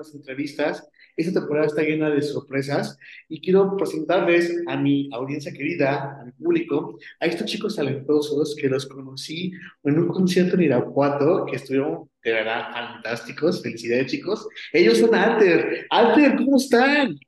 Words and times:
las 0.00 0.14
entrevistas. 0.14 0.88
Esta 1.16 1.40
temporada 1.40 1.66
está 1.66 1.82
llena 1.82 2.10
de 2.10 2.22
sorpresas 2.22 2.96
y 3.28 3.40
quiero 3.40 3.76
presentarles 3.76 4.62
a 4.66 4.76
mi 4.76 5.10
audiencia 5.12 5.52
querida, 5.52 6.20
a 6.20 6.24
mi 6.24 6.32
público, 6.32 6.98
a 7.20 7.26
estos 7.26 7.46
chicos 7.46 7.76
talentosos 7.76 8.56
que 8.56 8.68
los 8.68 8.86
conocí 8.86 9.52
en 9.84 9.98
un 9.98 10.08
concierto 10.08 10.56
en 10.56 10.62
Irapuato 10.62 11.44
que 11.46 11.56
estuvieron 11.56 12.10
de 12.22 12.32
verdad 12.32 12.72
fantásticos. 12.72 13.62
Felicidades, 13.62 14.10
chicos. 14.10 14.48
Ellos 14.72 14.98
son 14.98 15.14
Alter. 15.14 15.86
Alter, 15.90 16.36
¿cómo 16.36 16.56
están? 16.56 17.18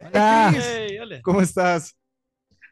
Hola. 0.00 0.54
¿Cómo 1.22 1.40
estás? 1.40 1.96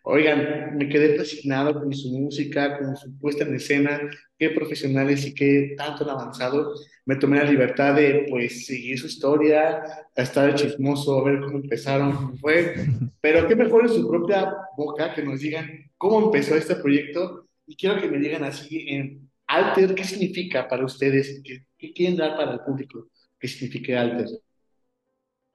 Oigan, 0.06 0.76
me 0.76 0.86
quedé 0.86 1.16
fascinado 1.16 1.72
con 1.72 1.90
su 1.94 2.10
música, 2.10 2.78
con 2.78 2.94
su 2.94 3.18
puesta 3.18 3.44
en 3.44 3.54
escena, 3.54 3.98
qué 4.38 4.50
profesionales 4.50 5.24
y 5.24 5.34
qué 5.34 5.74
tanto 5.78 6.04
han 6.04 6.10
avanzado. 6.10 6.74
Me 7.06 7.16
tomé 7.16 7.38
la 7.38 7.50
libertad 7.50 7.94
de, 7.94 8.26
pues, 8.28 8.66
seguir 8.66 8.98
su 8.98 9.06
historia, 9.06 9.82
estar 10.14 10.54
chismoso, 10.56 11.18
a 11.18 11.24
ver 11.24 11.40
cómo 11.40 11.56
empezaron, 11.56 12.12
cómo 12.12 12.36
fue. 12.36 12.74
Pero 13.22 13.48
qué 13.48 13.56
mejor 13.56 13.84
en 13.84 13.94
su 13.94 14.06
propia 14.06 14.54
boca 14.76 15.14
que 15.14 15.22
nos 15.22 15.40
digan 15.40 15.70
cómo 15.96 16.26
empezó 16.26 16.54
este 16.54 16.76
proyecto. 16.76 17.48
Y 17.66 17.74
quiero 17.74 17.98
que 17.98 18.10
me 18.10 18.18
digan 18.18 18.44
así 18.44 18.86
en 18.90 19.30
Alter, 19.46 19.94
¿qué 19.94 20.04
significa 20.04 20.68
para 20.68 20.84
ustedes? 20.84 21.40
¿Qué, 21.42 21.64
qué 21.78 21.94
quieren 21.94 22.18
dar 22.18 22.36
para 22.36 22.52
el 22.52 22.60
público? 22.60 23.08
¿Qué 23.38 23.48
significa 23.48 24.02
Alter? 24.02 24.26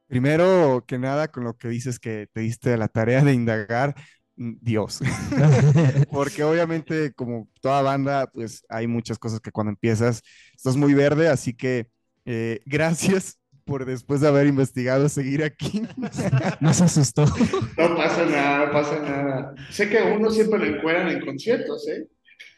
Primero 0.07 0.83
que 0.87 0.97
nada, 0.97 1.27
con 1.27 1.43
lo 1.43 1.55
que 1.55 1.67
dices 1.67 1.99
que 1.99 2.27
te 2.33 2.41
diste 2.41 2.75
la 2.77 2.87
tarea 2.87 3.23
de 3.23 3.31
indagar, 3.31 3.93
Dios. 4.39 4.99
Porque 6.11 6.43
obviamente, 6.43 7.11
como 7.13 7.49
toda 7.61 7.81
banda, 7.81 8.27
pues 8.31 8.63
hay 8.69 8.87
muchas 8.87 9.19
cosas 9.19 9.41
que 9.41 9.51
cuando 9.51 9.71
empiezas 9.71 10.21
estás 10.55 10.77
muy 10.77 10.93
verde, 10.93 11.27
así 11.27 11.53
que 11.53 11.87
eh, 12.25 12.61
gracias 12.65 13.37
por 13.65 13.85
después 13.85 14.21
de 14.21 14.27
haber 14.27 14.47
investigado 14.47 15.09
seguir 15.09 15.43
aquí. 15.43 15.83
No 16.61 16.73
se 16.73 16.83
asustó. 16.85 17.25
No 17.25 17.95
pasa 17.95 18.25
nada, 18.25 18.65
no 18.65 18.71
pasa 18.71 18.99
nada. 18.99 19.55
Sé 19.69 19.89
que 19.89 19.99
a 19.99 20.05
uno 20.05 20.29
siempre 20.31 20.59
lo 20.59 20.77
encuentran 20.77 21.09
en 21.09 21.25
conciertos, 21.25 21.87
¿eh? 21.87 22.07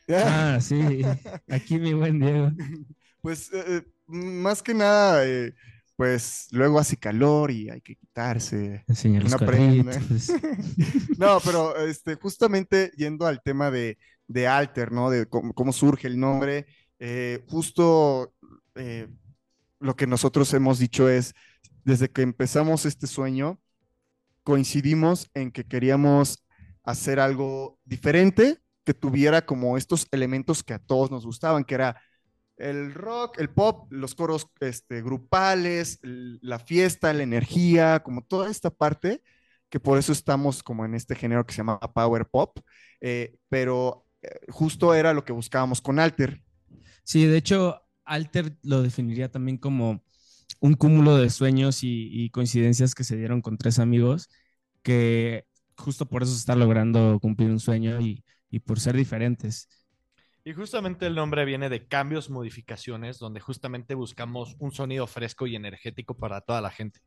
Ah, 0.09 0.57
sí. 0.61 1.01
Aquí 1.49 1.79
mi 1.79 1.93
buen 1.93 2.19
Diego. 2.19 2.51
Pues 3.21 3.51
eh, 3.53 3.63
eh, 3.67 3.81
más 4.07 4.61
que 4.63 4.73
nada, 4.73 5.23
pues 6.01 6.47
luego 6.49 6.79
hace 6.79 6.97
calor 6.97 7.51
y 7.51 7.69
hay 7.69 7.79
que 7.79 7.95
quitarse. 7.95 8.83
Enseñar 8.87 9.21
los 9.21 9.33
No, 11.19 11.39
pero 11.45 11.77
este, 11.77 12.15
justamente 12.15 12.91
yendo 12.97 13.27
al 13.27 13.43
tema 13.43 13.69
de, 13.69 13.99
de 14.25 14.47
Alter, 14.47 14.91
¿no? 14.91 15.11
De 15.11 15.27
cómo, 15.27 15.71
surge 15.71 16.07
el 16.07 16.19
nombre, 16.19 16.65
eh, 16.97 17.45
justo 17.47 18.33
eh, 18.73 19.09
lo 19.79 19.95
que 19.95 20.07
nosotros 20.07 20.51
hemos 20.55 20.79
dicho 20.79 21.07
es, 21.07 21.35
desde 21.83 22.09
que 22.09 22.23
empezamos 22.23 22.87
este 22.87 23.05
sueño, 23.05 23.61
coincidimos 24.41 25.29
en 25.35 25.51
que 25.51 25.65
queríamos 25.65 26.43
hacer 26.83 27.19
algo 27.19 27.77
diferente, 27.85 28.57
que 28.85 28.95
tuviera 28.95 29.45
como 29.45 29.77
estos 29.77 30.07
elementos 30.09 30.63
que 30.63 30.73
a 30.73 30.79
todos 30.79 31.11
nos 31.11 31.27
gustaban, 31.27 31.63
que 31.63 31.75
era 31.75 32.01
el 32.61 32.93
rock, 32.93 33.39
el 33.39 33.49
pop, 33.49 33.91
los 33.91 34.15
coros 34.15 34.47
este, 34.59 35.01
grupales, 35.01 35.99
la 36.03 36.59
fiesta, 36.59 37.13
la 37.13 37.23
energía, 37.23 38.01
como 38.01 38.23
toda 38.23 38.49
esta 38.49 38.69
parte, 38.69 39.23
que 39.69 39.79
por 39.79 39.97
eso 39.97 40.11
estamos 40.11 40.61
como 40.61 40.85
en 40.85 40.93
este 40.93 41.15
género 41.15 41.45
que 41.45 41.53
se 41.53 41.57
llama 41.57 41.79
power 41.79 42.27
pop, 42.27 42.59
eh, 42.99 43.35
pero 43.49 44.05
eh, 44.21 44.29
justo 44.49 44.93
era 44.93 45.13
lo 45.13 45.25
que 45.25 45.33
buscábamos 45.33 45.81
con 45.81 45.99
Alter. 45.99 46.41
Sí, 47.03 47.25
de 47.25 47.37
hecho, 47.37 47.81
Alter 48.05 48.57
lo 48.61 48.83
definiría 48.83 49.31
también 49.31 49.57
como 49.57 50.03
un 50.59 50.75
cúmulo 50.75 51.17
de 51.17 51.29
sueños 51.29 51.79
y, 51.81 52.29
coincidencias 52.29 52.93
que 52.93 53.03
se 53.03 53.17
dieron 53.17 53.41
con 53.41 53.57
tres 53.57 53.79
amigos, 53.79 54.29
que 54.83 55.45
justo 55.75 56.07
por 56.07 56.21
eso 56.21 56.35
está 56.35 56.55
logrando 56.55 57.19
cumplir 57.19 57.49
un 57.49 57.59
sueño 57.59 57.99
y 57.99 58.59
por 58.59 58.79
ser 58.79 58.95
diferentes. 58.95 59.67
Y 60.43 60.53
justamente 60.53 61.05
el 61.05 61.13
nombre 61.13 61.45
viene 61.45 61.69
de 61.69 61.87
cambios, 61.87 62.29
modificaciones, 62.29 63.19
donde 63.19 63.39
justamente 63.39 63.93
buscamos 63.93 64.55
un 64.59 64.71
sonido 64.71 65.05
fresco 65.05 65.45
y 65.45 65.55
energético 65.55 66.17
para 66.17 66.41
toda 66.41 66.61
la 66.61 66.71
gente. 66.71 66.99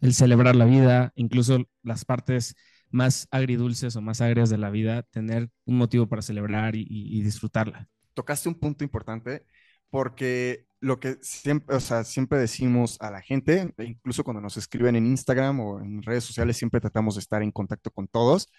El 0.00 0.12
celebrar 0.12 0.56
la 0.56 0.64
vida, 0.64 1.12
incluso 1.14 1.64
las 1.82 2.04
partes 2.04 2.56
más 2.90 3.28
agridulces 3.30 3.94
o 3.94 4.00
más 4.00 4.20
agrias 4.20 4.50
de 4.50 4.58
la 4.58 4.70
vida, 4.70 5.02
tener 5.04 5.50
un 5.66 5.78
motivo 5.78 6.08
para 6.08 6.22
celebrar 6.22 6.74
y, 6.74 7.22
disfrutarla. 7.22 7.88
Tocaste 8.14 8.48
un 8.48 8.56
punto 8.56 8.82
importante 8.82 9.44
porque 9.90 10.66
lo 10.80 10.98
que 10.98 11.18
siempre, 11.22 11.76
o 11.76 11.80
sea, 11.80 12.02
siempre 12.02 12.38
decimos 12.38 12.96
a 13.00 13.10
la 13.10 13.20
gente, 13.20 13.72
incluso 13.78 14.24
cuando 14.24 14.40
nos 14.40 14.56
escriben 14.56 14.96
en 14.96 15.06
Instagram 15.06 15.60
o 15.60 15.80
en 15.80 16.02
redes 16.02 16.24
sociales, 16.24 16.56
siempre 16.56 16.80
tratamos 16.80 17.14
de 17.14 17.20
estar 17.20 17.42
en 17.42 17.52
contacto 17.52 17.90
con 17.90 18.08
todos 18.08 18.50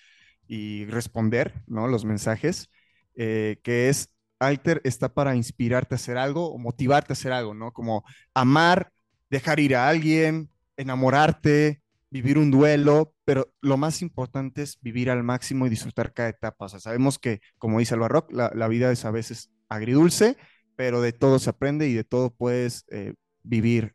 y 0.48 0.86
responder, 0.86 1.64
¿no? 1.68 1.88
Los 1.88 2.06
mensajes 2.06 2.70
eh, 3.16 3.60
que 3.64 3.90
es 3.90 4.10
Alter 4.40 4.82
está 4.84 5.14
para 5.14 5.36
inspirarte 5.36 5.96
a 5.96 5.98
hacer 5.98 6.18
algo 6.18 6.52
o 6.52 6.58
motivarte 6.58 7.12
a 7.12 7.16
hacer 7.16 7.32
algo, 7.32 7.54
¿no? 7.54 7.74
Como 7.74 8.04
amar, 8.34 8.92
dejar 9.30 9.60
ir 9.60 9.76
a 9.76 9.90
alguien, 9.90 10.50
enamorarte, 10.78 11.82
vivir 12.10 12.38
un 12.38 12.52
duelo, 12.52 13.14
pero 13.26 13.52
lo 13.62 13.78
más 13.78 14.02
importante 14.02 14.64
es 14.64 14.80
vivir 14.82 15.10
al 15.10 15.24
máximo 15.24 15.68
y 15.68 15.70
disfrutar 15.70 16.14
cada 16.14 16.30
etapa. 16.30 16.66
O 16.66 16.70
sea, 16.70 16.80
sabemos 16.80 17.20
que, 17.20 17.42
como 17.58 17.80
dice 17.80 17.96
el 17.96 18.02
la, 18.30 18.52
la 18.56 18.68
vida 18.68 18.92
es 18.92 19.06
a 19.06 19.12
veces 19.12 19.52
agridulce, 19.68 20.38
pero 20.76 21.02
de 21.02 21.12
todo 21.14 21.40
se 21.40 21.50
aprende 21.50 21.88
y 21.88 21.94
de 21.94 22.04
todo 22.04 22.32
puedes 22.34 22.86
eh, 22.90 23.14
vivir 23.44 23.94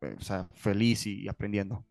eh, 0.00 0.16
o 0.18 0.22
sea, 0.22 0.48
feliz 0.54 1.06
y 1.06 1.28
aprendiendo. 1.28 1.84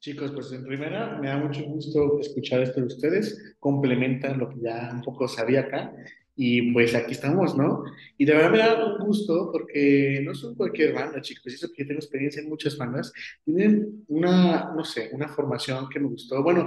Chicos, 0.00 0.32
pues 0.32 0.50
en 0.52 0.64
primera 0.64 1.18
me 1.20 1.28
da 1.28 1.36
mucho 1.36 1.62
gusto 1.64 2.20
escuchar 2.20 2.62
esto 2.62 2.80
de 2.80 2.86
ustedes, 2.86 3.54
complementan 3.58 4.38
lo 4.38 4.48
que 4.48 4.56
ya 4.62 4.90
un 4.94 5.02
poco 5.02 5.28
sabía 5.28 5.60
acá 5.60 5.92
y 6.34 6.72
pues 6.72 6.94
aquí 6.94 7.12
estamos, 7.12 7.54
¿no? 7.54 7.84
Y 8.16 8.24
de 8.24 8.32
verdad 8.32 8.50
me 8.50 8.58
da 8.58 8.86
un 8.86 9.06
gusto 9.06 9.50
porque 9.52 10.22
no 10.24 10.34
son 10.34 10.54
cualquier 10.54 10.94
banda, 10.94 11.20
chicos, 11.20 11.52
eso 11.52 11.68
que 11.68 11.82
yo 11.82 11.88
tengo 11.88 11.98
experiencia 11.98 12.40
en 12.40 12.48
muchas 12.48 12.78
bandas, 12.78 13.12
tienen 13.44 14.06
una, 14.08 14.72
no 14.74 14.84
sé, 14.84 15.10
una 15.12 15.28
formación 15.28 15.86
que 15.90 16.00
me 16.00 16.08
gustó. 16.08 16.42
Bueno, 16.42 16.64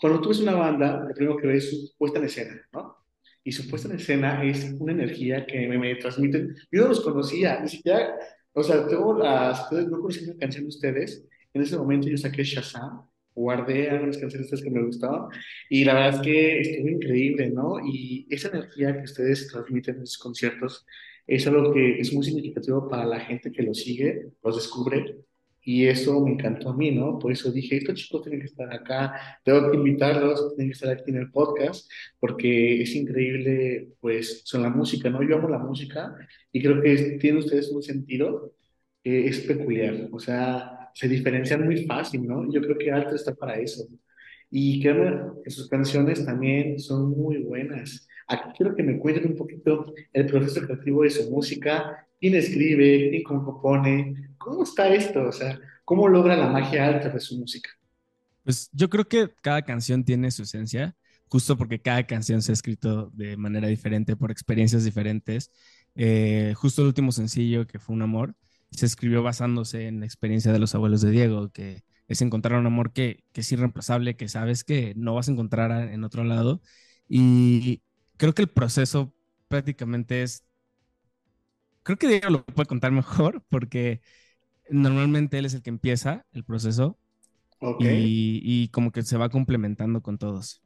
cuando 0.00 0.22
tú 0.22 0.30
ves 0.30 0.40
una 0.40 0.54
banda, 0.54 1.04
lo 1.06 1.14
primero 1.14 1.36
que 1.36 1.48
ves 1.48 1.64
es 1.64 1.70
su 1.90 1.96
puesta 1.98 2.20
en 2.20 2.24
escena, 2.24 2.68
¿no? 2.72 2.96
Y 3.44 3.52
su 3.52 3.68
puesta 3.68 3.88
en 3.88 3.96
escena 3.96 4.42
es 4.44 4.74
una 4.78 4.92
energía 4.92 5.44
que 5.44 5.68
me, 5.68 5.76
me 5.76 5.94
transmiten. 5.96 6.56
Yo 6.70 6.82
no 6.84 6.88
los 6.88 7.02
conocía, 7.02 7.60
ni 7.60 7.68
siquiera, 7.68 8.16
o 8.54 8.62
sea, 8.62 8.86
tengo 8.86 9.18
las, 9.18 9.70
no 9.72 10.00
conocí 10.00 10.24
una 10.24 10.38
canción 10.38 10.64
de 10.64 10.68
ustedes, 10.68 11.28
en 11.54 11.62
ese 11.62 11.76
momento 11.76 12.08
yo 12.08 12.16
saqué 12.16 12.44
Shazam, 12.44 13.02
guardé 13.34 13.90
algunas 13.90 14.18
canciones 14.18 14.62
que 14.62 14.70
me 14.70 14.82
gustaban 14.84 15.28
y 15.70 15.84
la 15.84 15.94
verdad 15.94 16.14
es 16.16 16.20
que 16.20 16.60
estuvo 16.60 16.88
increíble, 16.88 17.50
¿no? 17.50 17.76
Y 17.84 18.26
esa 18.30 18.48
energía 18.48 18.94
que 18.96 19.04
ustedes 19.04 19.48
transmiten 19.48 19.96
en 19.96 20.06
sus 20.06 20.18
conciertos 20.18 20.86
es 21.26 21.46
algo 21.46 21.72
que 21.72 21.98
es 22.00 22.12
muy 22.12 22.24
significativo 22.24 22.88
para 22.88 23.06
la 23.06 23.20
gente 23.20 23.52
que 23.52 23.62
los 23.62 23.78
sigue, 23.78 24.32
los 24.42 24.56
descubre 24.56 25.16
y 25.64 25.86
eso 25.86 26.20
me 26.20 26.32
encantó 26.32 26.70
a 26.70 26.76
mí, 26.76 26.90
¿no? 26.90 27.18
Por 27.18 27.32
eso 27.32 27.52
dije, 27.52 27.76
estos 27.76 27.94
chicos 27.94 28.22
tienen 28.22 28.40
que 28.40 28.46
estar 28.46 28.72
acá, 28.72 29.38
tengo 29.44 29.70
que 29.70 29.76
invitarlos, 29.76 30.54
tienen 30.56 30.70
que 30.70 30.74
estar 30.74 30.90
aquí 30.90 31.10
en 31.10 31.18
el 31.18 31.30
podcast, 31.30 31.90
porque 32.18 32.82
es 32.82 32.94
increíble, 32.96 33.88
pues, 34.00 34.42
son 34.44 34.62
la 34.62 34.70
música, 34.70 35.08
¿no? 35.10 35.22
Yo 35.22 35.36
amo 35.36 35.48
la 35.48 35.58
música 35.58 36.16
y 36.50 36.60
creo 36.62 36.82
que 36.82 37.16
tienen 37.20 37.38
ustedes 37.38 37.70
un 37.70 37.82
sentido 37.82 38.52
que 39.04 39.28
es 39.28 39.40
peculiar, 39.40 40.08
o 40.12 40.18
sea, 40.18 40.81
se 40.94 41.08
diferencian 41.08 41.64
muy 41.64 41.84
fácil, 41.84 42.26
¿no? 42.26 42.50
Yo 42.52 42.60
creo 42.60 42.78
que 42.78 42.90
Alto 42.90 43.14
está 43.14 43.34
para 43.34 43.56
eso. 43.56 43.86
Y 44.50 44.82
creo 44.82 45.40
que 45.42 45.50
sus 45.50 45.68
canciones 45.68 46.24
también 46.24 46.78
son 46.78 47.10
muy 47.10 47.38
buenas. 47.38 48.06
Aquí 48.28 48.50
quiero 48.56 48.74
que 48.74 48.82
me 48.82 48.98
cuenten 48.98 49.32
un 49.32 49.36
poquito 49.36 49.94
el 50.12 50.26
proceso 50.26 50.60
creativo 50.66 51.02
de 51.02 51.10
su 51.10 51.30
música, 51.30 52.06
quién 52.20 52.34
escribe, 52.34 53.10
quién 53.10 53.22
compone, 53.22 54.34
cómo 54.38 54.62
está 54.62 54.92
esto, 54.92 55.28
o 55.28 55.32
sea, 55.32 55.58
cómo 55.84 56.08
logra 56.08 56.36
la 56.36 56.48
magia 56.48 56.86
alta 56.86 57.08
de 57.08 57.20
su 57.20 57.38
música. 57.38 57.70
Pues 58.44 58.68
yo 58.72 58.88
creo 58.88 59.06
que 59.06 59.30
cada 59.40 59.62
canción 59.62 60.04
tiene 60.04 60.30
su 60.30 60.42
esencia, 60.42 60.96
justo 61.28 61.56
porque 61.56 61.80
cada 61.80 62.06
canción 62.06 62.42
se 62.42 62.52
ha 62.52 62.54
escrito 62.54 63.10
de 63.14 63.36
manera 63.36 63.68
diferente, 63.68 64.16
por 64.16 64.30
experiencias 64.30 64.84
diferentes. 64.84 65.50
Eh, 65.94 66.52
justo 66.56 66.82
el 66.82 66.88
último 66.88 67.12
sencillo, 67.12 67.66
que 67.66 67.78
fue 67.78 67.94
Un 67.94 68.02
Amor, 68.02 68.34
se 68.72 68.86
escribió 68.86 69.22
basándose 69.22 69.86
en 69.88 70.00
la 70.00 70.06
experiencia 70.06 70.52
de 70.52 70.58
los 70.58 70.74
abuelos 70.74 71.02
de 71.02 71.10
Diego, 71.10 71.50
que 71.52 71.84
es 72.08 72.22
encontrar 72.22 72.58
un 72.60 72.66
amor 72.66 72.92
que, 72.92 73.24
que 73.32 73.42
es 73.42 73.52
irreemplazable, 73.52 74.16
que 74.16 74.28
sabes 74.28 74.64
que 74.64 74.94
no 74.96 75.14
vas 75.14 75.28
a 75.28 75.32
encontrar 75.32 75.92
en 75.92 76.04
otro 76.04 76.24
lado. 76.24 76.62
Y 77.08 77.82
creo 78.18 78.34
que 78.34 78.42
el 78.42 78.48
proceso 78.50 79.14
prácticamente 79.48 80.22
es, 80.22 80.44
creo 81.82 81.98
que 81.98 82.08
Diego 82.08 82.30
lo 82.30 82.44
puede 82.44 82.66
contar 82.66 82.92
mejor, 82.92 83.44
porque 83.48 84.00
normalmente 84.70 85.38
él 85.38 85.46
es 85.46 85.54
el 85.54 85.62
que 85.62 85.70
empieza 85.70 86.26
el 86.32 86.44
proceso 86.44 86.98
y, 87.78 88.40
y 88.44 88.68
como 88.70 88.92
que 88.92 89.02
se 89.02 89.18
va 89.18 89.30
complementando 89.30 90.02
con 90.02 90.18
todos. 90.18 90.62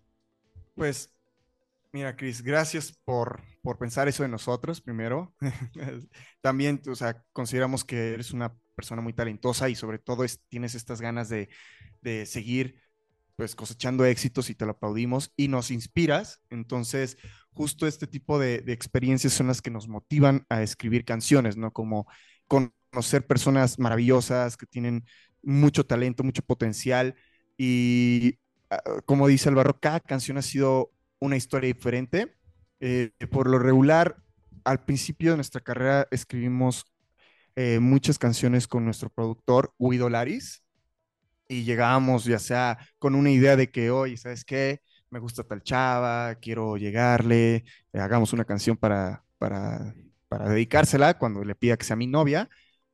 Pues 0.75 1.16
Mira, 1.97 2.15
Cris, 2.15 2.43
gracias 2.43 2.93
por, 3.07 3.41
por 3.63 3.79
pensar 3.79 4.07
eso 4.07 4.23
de 4.23 4.29
nosotros, 4.29 4.83
primero. 4.83 5.35
También, 6.43 6.83
o 6.91 6.95
sea, 6.95 7.25
consideramos 7.33 7.87
que 7.87 8.13
eres 8.13 8.33
una 8.33 8.55
persona 8.75 9.01
muy 9.01 9.15
talentosa 9.15 9.71
y 9.71 9.77
sobre 9.77 9.99
todo 9.99 10.23
tienes 10.51 10.75
estas 10.75 11.01
ganas 11.01 11.31
de, 11.31 11.49
de 12.03 12.27
seguir 12.27 12.83
pues 13.35 13.57
cosechando 13.57 14.05
éxitos 14.05 14.51
y 14.51 14.55
te 14.55 14.67
lo 14.67 14.73
aplaudimos 14.73 15.33
y 15.37 15.49
nos 15.49 15.71
inspiras. 15.71 16.43
Entonces, 16.51 17.17
justo 17.55 17.87
este 17.87 18.07
tipo 18.07 18.39
de, 18.39 18.57
experiencias 18.67 19.33
son 19.33 19.47
las 19.47 19.63
que 19.63 19.71
nos 19.71 19.89
motivan 19.89 20.45
a 20.51 20.63
escribir 20.63 21.07
canciones, 21.07 21.57
¿no? 21.57 21.73
Como 21.73 22.07
conocer 22.47 23.27
personas 23.27 23.79
maravillosas 23.79 24.59
que 24.59 24.67
tienen 24.67 25.07
mucho 25.43 25.87
talento, 25.87 26.25
mucho 26.25 26.43
potencial 26.43 27.15
y 27.57 28.39
ah, 28.69 28.83
como 29.07 29.29
dice 29.29 29.49
Alvaro, 29.49 29.81
cada 29.81 30.01
canción 30.01 30.37
ha 30.37 30.43
sido 30.43 30.93
una 31.19 31.37
historia 31.37 31.69
diferente. 31.69 32.37
Eh, 32.81 33.11
por 33.31 33.49
lo 33.49 33.59
regular, 33.59 34.17
al 34.65 34.85
principio 34.85 35.31
de 35.31 35.37
nuestra 35.37 35.61
carrera 35.61 36.07
escribimos 36.11 36.85
eh, 37.55 37.79
muchas 37.81 38.19
canciones 38.19 38.67
con 38.69 38.85
nuestro 38.85 39.09
productor, 39.09 39.75
Guido 39.79 40.11
Laris, 40.11 40.63
y 41.49 41.65
llegábamos 41.65 42.25
ya 42.25 42.39
sea 42.39 42.79
con 42.99 43.15
una 43.15 43.31
idea 43.31 43.57
de 43.57 43.71
que, 43.71 43.91
oye, 43.91 44.17
¿sabes 44.17 44.45
qué? 44.45 44.83
Me 45.11 45.21
gusta 45.21 45.45
tal 45.45 45.63
chava, 45.63 46.35
quiero 46.37 46.77
llegarle, 46.77 47.65
eh, 47.93 48.01
hagamos 48.01 48.33
una 48.33 48.45
canción 48.45 48.77
para, 48.77 49.25
para, 49.39 49.95
para 50.29 50.49
dedicársela 50.49 51.19
cuando 51.19 51.45
le 51.45 51.55
pida 51.55 51.77
que 51.77 51.85
sea 51.85 51.97
mi 51.97 52.07
novia, 52.07 52.49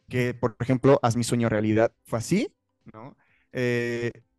que 0.09 0.35
por 0.35 0.57
ejemplo, 0.61 1.01
Haz 1.03 1.17
mi 1.17 1.25
sueño 1.25 1.49
realidad 1.49 1.93
fue 2.05 2.19
así, 2.19 2.55
¿no? 2.93 3.17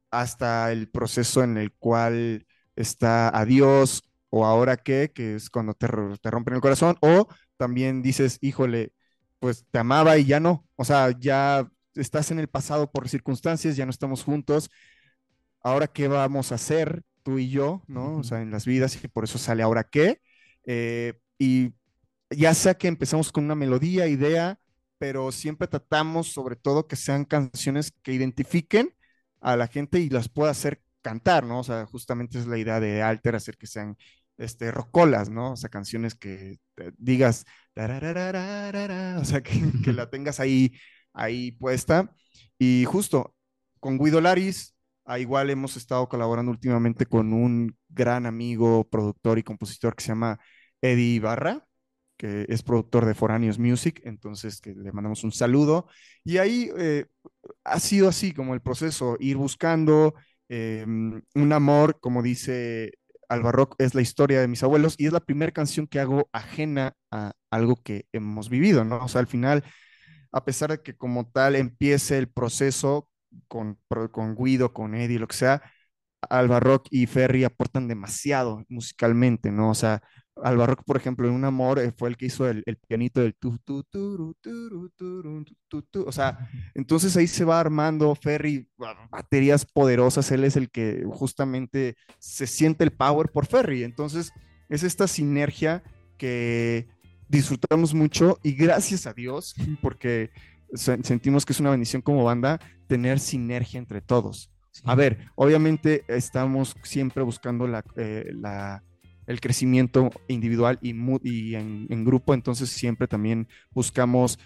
hasta 0.09 0.71
el 0.71 0.89
proceso 0.89 1.44
en 1.44 1.57
el 1.57 1.71
cual 1.71 2.45
está 2.75 3.29
adiós 3.29 4.03
o 4.29 4.45
ahora 4.45 4.77
qué, 4.77 5.11
que 5.13 5.35
es 5.35 5.49
cuando 5.49 5.73
te, 5.73 5.87
te 6.21 6.31
rompen 6.31 6.55
el 6.55 6.61
corazón, 6.61 6.97
o 7.01 7.27
también 7.57 8.01
dices, 8.01 8.37
híjole, 8.41 8.93
pues 9.39 9.65
te 9.71 9.79
amaba 9.79 10.17
y 10.17 10.25
ya 10.25 10.39
no, 10.39 10.65
o 10.75 10.85
sea, 10.85 11.11
ya 11.19 11.67
estás 11.95 12.31
en 12.31 12.39
el 12.39 12.47
pasado 12.47 12.91
por 12.91 13.09
circunstancias, 13.09 13.75
ya 13.75 13.85
no 13.85 13.91
estamos 13.91 14.23
juntos, 14.23 14.69
ahora 15.61 15.87
qué 15.87 16.07
vamos 16.07 16.51
a 16.51 16.55
hacer 16.55 17.03
tú 17.23 17.39
y 17.39 17.49
yo, 17.49 17.83
¿no? 17.87 18.17
O 18.17 18.23
sea, 18.23 18.41
en 18.41 18.51
las 18.51 18.65
vidas 18.65 19.01
y 19.03 19.07
por 19.07 19.23
eso 19.23 19.37
sale 19.37 19.63
ahora 19.63 19.83
qué. 19.85 20.21
Eh, 20.65 21.13
y 21.37 21.73
ya 22.29 22.53
sea 22.53 22.75
que 22.75 22.87
empezamos 22.87 23.31
con 23.31 23.45
una 23.45 23.55
melodía, 23.55 24.07
idea, 24.07 24.59
pero 24.97 25.31
siempre 25.31 25.67
tratamos 25.67 26.29
sobre 26.33 26.55
todo 26.55 26.87
que 26.87 26.95
sean 26.95 27.25
canciones 27.25 27.93
que 28.03 28.13
identifiquen 28.13 28.95
a 29.41 29.57
la 29.57 29.67
gente 29.67 29.99
y 29.99 30.09
las 30.09 30.29
pueda 30.29 30.51
hacer 30.51 30.81
cantar, 31.03 31.45
¿no? 31.45 31.59
O 31.59 31.63
sea, 31.63 31.85
justamente 31.85 32.39
es 32.39 32.47
la 32.47 32.57
idea 32.57 32.79
de 32.79 33.03
Alter, 33.03 33.35
hacer 33.35 33.57
que 33.57 33.67
sean 33.67 33.97
este, 34.38 34.71
rocolas, 34.71 35.29
¿no? 35.29 35.53
O 35.53 35.55
sea, 35.55 35.69
canciones 35.69 36.15
que 36.15 36.57
digas, 36.97 37.45
o 37.75 39.25
sea, 39.25 39.41
que, 39.44 39.94
la 39.94 40.09
tengas 40.09 40.39
ahí, 40.39 40.73
ahí 41.13 41.51
puesta. 41.51 42.15
Y 42.57 42.85
justo 42.85 43.35
con 43.79 44.00
Guido 44.00 44.21
Laris, 44.21 44.75
a 45.05 45.19
igual 45.19 45.50
hemos 45.50 45.77
estado 45.77 46.07
colaborando 46.10 46.51
últimamente 46.51 47.05
con 47.05 47.33
un 47.33 47.75
gran 47.89 48.25
amigo, 48.25 48.89
productor 48.89 49.38
y 49.38 49.43
compositor 49.43 49.95
que 49.95 50.03
se 50.03 50.10
llama 50.10 50.39
Eddie 50.81 51.15
Ibarra, 51.15 51.67
que 52.17 52.45
es 52.48 52.63
productor 52.63 53.05
de 53.05 53.15
Foráneos 53.15 53.60
Music, 53.60 54.01
entonces 54.05 54.62
que 54.62 54.74
le 54.74 54.91
mandamos 54.93 55.24
un 55.24 55.31
saludo. 55.31 55.88
Y 56.24 56.38
ahí 56.38 56.69
eh, 56.77 57.07
ha 57.65 57.79
sido 57.79 58.07
así 58.07 58.33
como 58.33 58.53
el 58.53 58.62
proceso, 58.62 59.17
ir 59.19 59.38
buscando, 59.38 60.15
Em, 60.55 61.24
un 61.33 61.51
amor, 61.53 62.00
como 62.00 62.22
dice 62.22 62.93
Albarroc, 63.27 63.75
es 63.79 63.95
la 63.95 64.01
historia 64.03 64.39
de 64.39 64.48
mis 64.48 64.62
abuelos 64.62 64.93
y 65.00 65.07
es 65.07 65.13
la 65.13 65.19
primera 65.19 65.51
canción 65.51 65.88
que 65.88 66.00
hago 66.00 66.29
ajena 66.31 66.93
a 67.12 67.33
algo 67.50 67.77
que 67.81 68.05
hemos 68.13 68.50
vivido, 68.50 68.83
¿no? 68.86 68.98
O 69.03 69.07
sea, 69.07 69.22
al 69.22 69.27
final, 69.27 69.63
a 70.31 70.45
pesar 70.45 70.69
de 70.72 70.83
que 70.83 70.95
como 70.95 71.27
tal 71.31 71.55
empiece 71.55 72.19
el 72.19 72.29
proceso 72.29 73.10
con, 73.48 73.79
con 74.12 74.36
Guido, 74.36 74.74
con 74.74 74.93
Eddie, 74.93 75.17
lo 75.19 75.27
que 75.27 75.38
sea, 75.38 75.63
Albarroc 76.29 76.88
y 76.91 77.07
Ferry 77.07 77.43
aportan 77.45 77.88
demasiado 77.88 78.63
musicalmente, 78.69 79.51
¿no? 79.51 79.72
O 79.72 79.75
sea, 79.75 80.03
Albarroc, 80.41 80.83
por 80.83 80.97
ejemplo, 80.97 81.27
en 81.27 81.33
Un 81.33 81.45
Amor 81.45 81.79
eh, 81.79 81.91
fue 81.95 82.09
el 82.09 82.17
que 82.17 82.25
hizo 82.25 82.47
el, 82.47 82.63
pianito 82.87 83.21
del 83.21 83.35
tu, 83.35 83.57
tu, 83.59 83.83
tu, 83.83 84.35
tu, 84.39 86.03
O 86.05 86.11
sea, 86.11 86.49
entonces 86.73 87.15
ahí 87.15 87.27
se 87.27 87.45
va 87.45 87.59
armando 87.59 88.15
Ferry, 88.15 88.67
baterías 89.11 89.65
poderosas. 89.65 90.31
Él 90.31 90.43
es 90.43 90.55
el 90.55 90.69
que 90.69 91.03
justamente 91.07 91.95
se 92.19 92.47
siente 92.47 92.83
el 92.83 92.91
power 92.91 93.29
por 93.29 93.45
Ferry. 93.45 93.83
Entonces, 93.83 94.31
es 94.69 94.83
esta 94.83 95.07
sinergia 95.07 95.83
que 96.17 96.87
disfrutamos 97.27 97.93
mucho 97.93 98.39
y 98.43 98.53
gracias 98.53 99.05
a 99.07 99.13
Dios, 99.13 99.55
porque 99.81 100.31
sentimos 100.73 101.45
que 101.45 101.53
es 101.53 101.59
una 101.59 101.71
bendición 101.71 102.01
como 102.01 102.23
banda 102.23 102.59
tener 102.87 103.19
sinergia 103.19 103.77
entre 103.77 104.01
todos. 104.01 104.49
A 104.85 104.95
ver, 104.95 105.27
obviamente 105.35 106.03
estamos 106.07 106.75
siempre 106.83 107.21
buscando 107.21 107.67
la, 107.67 107.83
eh, 107.95 108.31
la 108.33 108.83
el 109.27 109.39
crecimiento 109.39 110.10
individual 110.27 110.80
y, 110.82 110.94
y 111.24 111.56
en, 111.56 112.06
grupo, 112.06 112.34
entonces 112.34 112.70
siempre 112.70 113.08
también 113.08 113.48
buscamos, 113.72 114.39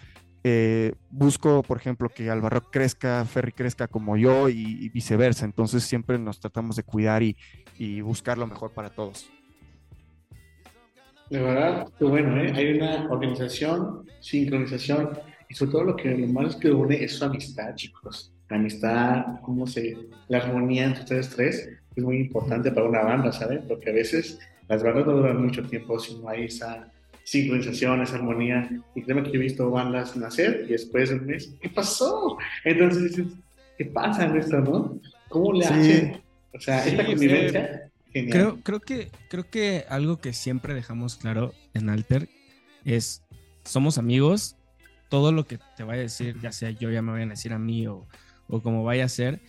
eh, 0.44 0.94
busco, 1.10 1.62
por 1.62 1.78
ejemplo, 1.78 2.08
que 2.08 2.30
Alvaro 2.30 2.70
crezca, 2.70 3.24
Ferry 3.24 3.52
crezca 3.52 3.88
como 3.88 4.16
yo 4.16 4.48
y, 4.48 4.88
viceversa, 4.90 5.44
entonces 5.44 5.82
siempre 5.82 6.18
nos 6.18 6.40
tratamos 6.40 6.76
de 6.76 6.82
cuidar 6.82 7.22
y, 7.22 7.36
buscar 8.00 8.38
lo 8.38 8.46
mejor 8.46 8.72
para 8.72 8.90
todos. 8.90 9.30
De 11.30 11.40
verdad, 11.40 11.86
qué 11.98 12.04
bueno, 12.04 12.40
¿eh? 12.40 12.52
hay 12.54 12.72
una 12.72 13.06
organización, 13.10 14.06
sincronización 14.20 15.10
y 15.48 15.54
sobre 15.54 15.72
todo 15.72 15.84
lo 15.84 15.96
que 15.96 16.16
lo 16.16 16.26
más 16.28 16.56
que 16.56 16.70
une 16.70 17.04
es 17.04 17.16
su 17.16 17.24
amistad, 17.24 17.74
chicos. 17.74 18.32
Amistad, 18.48 19.40
cómo 19.42 19.66
se, 19.66 19.94
la 20.28 20.38
armonía 20.38 20.86
entre 20.86 21.02
ustedes 21.02 21.30
tres 21.30 21.68
es 21.94 22.04
muy 22.04 22.18
importante 22.18 22.70
para 22.70 22.88
una 22.88 23.02
banda, 23.02 23.30
¿saben? 23.32 23.64
Porque 23.68 23.90
a 23.90 23.92
veces 23.92 24.38
las 24.68 24.82
bandas 24.82 25.06
no 25.06 25.12
duran 25.14 25.42
mucho 25.42 25.62
tiempo 25.64 25.98
si 25.98 26.14
no 26.18 26.28
hay 26.28 26.44
esa 26.44 26.90
sincronización, 27.24 28.02
esa 28.02 28.16
armonía. 28.16 28.68
Y 28.94 29.02
créeme 29.02 29.22
que 29.22 29.32
yo 29.32 29.36
he 29.36 29.42
visto 29.42 29.70
bandas 29.70 30.16
nacer 30.16 30.64
y 30.66 30.72
después 30.72 31.10
de 31.10 31.16
un 31.16 31.26
mes, 31.26 31.52
¿qué 31.60 31.68
pasó? 31.68 32.38
Entonces 32.64 33.02
dices, 33.04 33.26
¿qué 33.76 33.84
pasa 33.86 34.26
en 34.26 34.36
esto, 34.36 34.60
no? 34.60 35.00
¿Cómo 35.28 35.52
le 35.52 35.66
hacen? 35.66 36.22
O 36.54 36.60
sea, 36.60 36.86
esta 36.86 37.04
convivencia. 37.04 37.90
Genial. 38.12 38.32
Creo, 38.32 38.60
creo, 38.62 38.80
que, 38.80 39.10
creo 39.28 39.50
que 39.50 39.84
algo 39.88 40.18
que 40.18 40.32
siempre 40.32 40.72
dejamos 40.72 41.16
claro 41.16 41.52
en 41.74 41.90
Alter 41.90 42.28
es, 42.84 43.22
somos 43.64 43.98
amigos, 43.98 44.56
todo 45.10 45.30
lo 45.30 45.46
que 45.46 45.58
te 45.76 45.84
vaya 45.84 46.00
a 46.00 46.04
decir, 46.04 46.36
ya 46.40 46.52
sea 46.52 46.70
yo, 46.70 46.90
ya 46.90 47.02
me 47.02 47.12
vayan 47.12 47.28
a 47.28 47.32
decir 47.32 47.52
a 47.52 47.58
mí 47.58 47.86
o, 47.86 48.06
o 48.48 48.62
como 48.62 48.82
vaya 48.82 49.04
a 49.04 49.08
ser, 49.08 49.40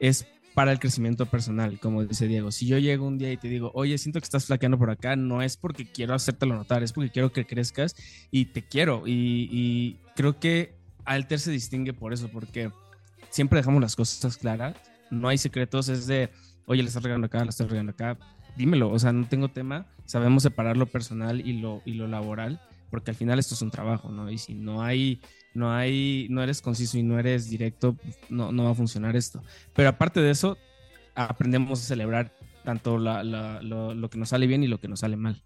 es 0.00 0.26
para 0.58 0.72
el 0.72 0.80
crecimiento 0.80 1.24
personal, 1.26 1.78
como 1.78 2.04
dice 2.04 2.26
Diego. 2.26 2.50
Si 2.50 2.66
yo 2.66 2.78
llego 2.78 3.06
un 3.06 3.16
día 3.16 3.30
y 3.30 3.36
te 3.36 3.46
digo, 3.46 3.70
oye, 3.74 3.96
siento 3.96 4.18
que 4.18 4.24
estás 4.24 4.46
flaqueando 4.46 4.76
por 4.76 4.90
acá, 4.90 5.14
no 5.14 5.40
es 5.40 5.56
porque 5.56 5.88
quiero 5.88 6.14
hacértelo 6.14 6.56
notar, 6.56 6.82
es 6.82 6.92
porque 6.92 7.10
quiero 7.10 7.30
que 7.30 7.46
crezcas 7.46 7.94
y 8.32 8.46
te 8.46 8.62
quiero. 8.62 9.04
Y, 9.06 10.00
creo 10.16 10.40
que 10.40 10.74
Alter 11.04 11.38
se 11.38 11.52
distingue 11.52 11.92
por 11.92 12.12
eso, 12.12 12.28
porque 12.28 12.72
siempre 13.30 13.60
dejamos 13.60 13.80
las 13.80 13.94
cosas 13.94 14.36
claras, 14.36 14.74
no 15.12 15.28
hay 15.28 15.38
secretos, 15.38 15.88
es 15.88 16.08
de, 16.08 16.28
oye, 16.66 16.82
le 16.82 16.88
estás 16.88 17.04
regando 17.04 17.26
acá, 17.26 17.44
le 17.44 17.50
estás 17.50 17.70
regando 17.70 17.92
acá, 17.92 18.18
dímelo, 18.56 18.90
o 18.90 18.98
sea, 18.98 19.12
no 19.12 19.28
tengo 19.28 19.50
tema, 19.50 19.86
sabemos 20.06 20.42
separar 20.42 20.76
lo 20.76 20.86
personal 20.86 21.40
y 21.46 21.52
lo, 21.52 21.82
y 21.84 21.92
lo 21.92 22.08
laboral, 22.08 22.60
porque 22.90 23.10
al 23.10 23.16
final 23.16 23.38
esto 23.38 23.54
es 23.54 23.62
un 23.62 23.70
trabajo, 23.70 24.10
¿no? 24.10 24.30
Y 24.30 24.38
si 24.38 24.54
no 24.54 24.82
hay 24.82 25.20
no 25.54 25.72
hay, 25.72 26.28
no 26.30 26.42
eres 26.42 26.62
conciso 26.62 26.98
y 26.98 27.02
no 27.02 27.18
eres 27.18 27.50
directo, 27.50 27.96
no, 28.28 28.52
no 28.52 28.64
va 28.64 28.70
a 28.70 28.74
funcionar 28.74 29.16
esto. 29.16 29.42
Pero 29.74 29.88
aparte 29.88 30.20
de 30.20 30.30
eso, 30.30 30.56
aprendemos 31.14 31.80
a 31.80 31.84
celebrar 31.84 32.32
tanto 32.64 32.98
lo, 32.98 34.08
que 34.10 34.18
nos 34.18 34.28
sale 34.28 34.46
bien 34.46 34.62
y 34.62 34.68
lo 34.68 34.78
que 34.78 34.88
nos 34.88 35.00
sale 35.00 35.16
mal. 35.16 35.42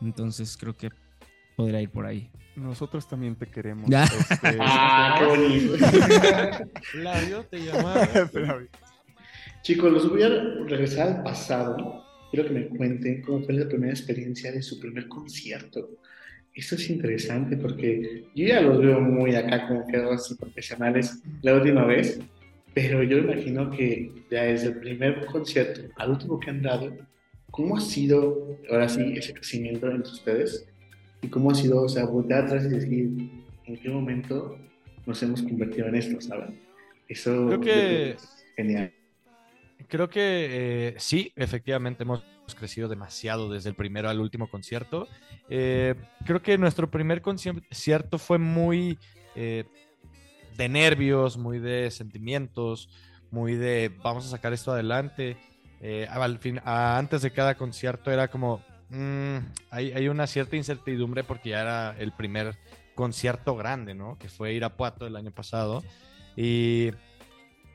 Entonces 0.00 0.56
creo 0.56 0.76
que 0.76 0.90
podría 1.56 1.80
ir 1.80 1.90
por 1.90 2.06
ahí. 2.06 2.30
Nosotros 2.54 3.08
también 3.08 3.36
te 3.36 3.46
queremos. 3.46 3.88
Este, 4.30 4.58
ah, 4.60 5.16
qué 5.18 5.24
bonito. 5.26 5.74
Flavio 6.82 7.44
te 7.44 7.58
llamaba. 7.64 8.08
Chicos, 9.62 9.92
los 9.92 10.10
voy 10.10 10.22
a 10.22 10.28
regresar 10.28 11.08
al 11.08 11.22
pasado. 11.22 12.04
Quiero 12.30 12.48
que 12.48 12.54
me 12.54 12.68
cuenten 12.68 13.22
cómo 13.22 13.42
fue 13.42 13.54
la 13.54 13.68
primera 13.68 13.92
experiencia 13.92 14.52
de 14.52 14.62
su 14.62 14.78
primer 14.80 15.08
concierto. 15.08 15.88
Esto 16.56 16.74
es 16.74 16.88
interesante 16.88 17.54
porque 17.58 18.24
yo 18.34 18.46
ya 18.46 18.62
los 18.62 18.80
veo 18.80 18.98
muy 18.98 19.34
acá 19.34 19.68
como 19.68 19.86
que 19.86 19.98
así 19.98 20.34
profesionales 20.36 21.22
la 21.42 21.52
última 21.52 21.84
vez, 21.84 22.18
pero 22.72 23.02
yo 23.02 23.18
imagino 23.18 23.70
que 23.70 24.10
ya 24.30 24.44
desde 24.44 24.68
el 24.68 24.78
primer 24.80 25.26
concierto 25.26 25.82
al 25.96 26.12
último 26.12 26.40
que 26.40 26.48
han 26.48 26.62
dado, 26.62 26.96
¿cómo 27.50 27.76
ha 27.76 27.80
sido 27.82 28.56
ahora 28.70 28.88
sí 28.88 29.02
ese 29.14 29.34
crecimiento 29.34 29.90
entre 29.90 30.10
ustedes? 30.10 30.66
¿Y 31.20 31.28
cómo 31.28 31.50
ha 31.50 31.54
sido, 31.54 31.82
o 31.82 31.88
sea, 31.90 32.06
voltear 32.06 32.46
atrás 32.46 32.64
y 32.64 32.68
decir, 32.70 33.30
en 33.66 33.76
qué 33.76 33.88
momento 33.90 34.58
nos 35.04 35.22
hemos 35.22 35.42
convertido 35.42 35.88
en 35.88 35.96
esto, 35.96 36.18
¿saben? 36.22 36.58
Eso 37.06 37.48
creo 37.48 37.60
que 37.60 38.10
es 38.12 38.46
genial. 38.56 38.92
Creo 39.88 40.08
que 40.08 40.20
eh, 40.22 40.94
sí, 40.96 41.32
efectivamente 41.36 42.02
hemos 42.02 42.24
crecido 42.54 42.88
demasiado 42.88 43.50
desde 43.50 43.70
el 43.70 43.74
primero 43.74 44.08
al 44.08 44.20
último 44.20 44.48
concierto. 44.48 45.08
Eh, 45.48 45.94
creo 46.24 46.42
que 46.42 46.58
nuestro 46.58 46.90
primer 46.90 47.22
concierto 47.22 48.18
fue 48.18 48.38
muy 48.38 48.98
eh, 49.34 49.64
de 50.56 50.68
nervios, 50.68 51.36
muy 51.36 51.58
de 51.58 51.90
sentimientos, 51.90 52.88
muy 53.30 53.54
de 53.54 53.92
vamos 54.02 54.26
a 54.26 54.30
sacar 54.30 54.52
esto 54.52 54.72
adelante. 54.72 55.36
Eh, 55.80 56.06
al 56.10 56.38
fin, 56.38 56.60
antes 56.64 57.22
de 57.22 57.30
cada 57.32 57.56
concierto 57.56 58.10
era 58.10 58.28
como, 58.28 58.62
mm, 58.90 59.36
hay, 59.70 59.92
hay, 59.92 60.08
una 60.08 60.26
cierta 60.26 60.56
incertidumbre 60.56 61.22
porque 61.22 61.50
ya 61.50 61.60
era 61.60 61.96
el 61.98 62.12
primer 62.12 62.56
concierto 62.94 63.54
grande, 63.56 63.94
¿no? 63.94 64.16
Que 64.18 64.28
fue 64.28 64.54
Irapuato 64.54 65.06
el 65.06 65.16
año 65.16 65.30
pasado. 65.30 65.84
Y 66.36 66.90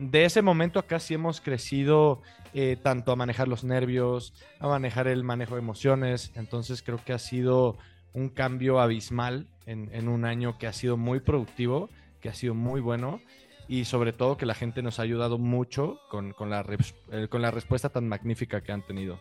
de 0.01 0.25
ese 0.25 0.41
momento 0.41 0.79
acá 0.79 0.99
sí 0.99 1.13
hemos 1.13 1.41
crecido 1.41 2.23
eh, 2.55 2.75
tanto 2.81 3.11
a 3.11 3.15
manejar 3.15 3.47
los 3.47 3.63
nervios, 3.63 4.33
a 4.59 4.67
manejar 4.67 5.07
el 5.07 5.23
manejo 5.23 5.55
de 5.55 5.61
emociones. 5.61 6.31
Entonces 6.33 6.81
creo 6.81 6.97
que 7.05 7.13
ha 7.13 7.19
sido 7.19 7.77
un 8.13 8.29
cambio 8.29 8.79
abismal 8.79 9.47
en, 9.67 10.07
un 10.09 10.25
año 10.25 10.57
que 10.57 10.65
ha 10.65 10.73
sido 10.73 10.97
muy 10.97 11.19
productivo, 11.19 11.89
que 12.19 12.29
ha 12.29 12.33
sido 12.33 12.55
muy 12.55 12.81
bueno 12.81 13.21
y 13.67 13.85
sobre 13.85 14.11
todo 14.11 14.37
que 14.37 14.47
la 14.47 14.55
gente 14.55 14.81
nos 14.81 14.99
ha 14.99 15.03
ayudado 15.03 15.37
mucho 15.37 15.99
con, 16.09 16.33
la, 16.49 16.65
eh, 17.11 17.27
con 17.29 17.43
la 17.43 17.51
respuesta 17.51 17.89
tan 17.89 18.07
magnífica 18.09 18.61
que 18.61 18.71
han 18.71 18.85
tenido. 18.85 19.19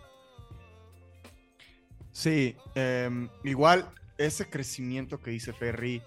Sí, 2.11 2.57
em, 2.75 3.29
igual 3.45 3.87
ese 4.17 4.49
crecimiento 4.49 5.21
que 5.21 5.31
dice 5.31 5.53
Ferry, 5.53 6.03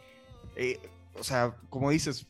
eh, 0.55 0.79
o 1.13 1.23
sea, 1.23 1.55
como 1.69 1.91
dices, 1.91 2.27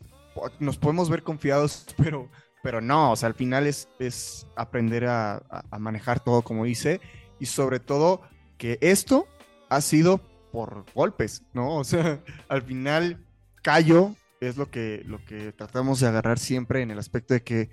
nos 0.60 0.78
podemos 0.78 1.10
ver 1.10 1.24
confiados, 1.24 1.86
pero, 1.98 2.30
pero 2.62 2.82
no, 2.82 3.12
o 3.12 3.16
sea, 3.16 3.28
al 3.28 3.36
final 3.36 3.68
es, 3.68 3.90
es 4.00 4.48
aprender 4.56 5.06
a, 5.06 5.42
manejar 5.80 6.20
todo 6.20 6.42
como 6.42 6.66
dice 6.66 7.02
y 7.40 7.46
sobre 7.46 7.80
todo 7.80 8.22
que 8.58 8.78
esto 8.82 9.28
ha 9.70 9.82
sido 9.82 10.20
por 10.52 10.86
golpes, 10.94 11.44
¿no? 11.54 11.78
O 11.78 11.84
sea, 11.84 12.22
al 12.48 12.62
final 12.62 13.26
callo 13.62 14.16
es 14.40 14.58
lo 14.58 14.70
que, 14.70 15.04
lo 15.06 15.24
que 15.26 15.52
tratamos 15.54 16.00
de 16.00 16.08
agarrar 16.08 16.38
siempre 16.38 16.82
en 16.82 16.92
el 16.92 17.00
aspecto 17.00 17.34
de 17.34 17.44
que, 17.44 17.70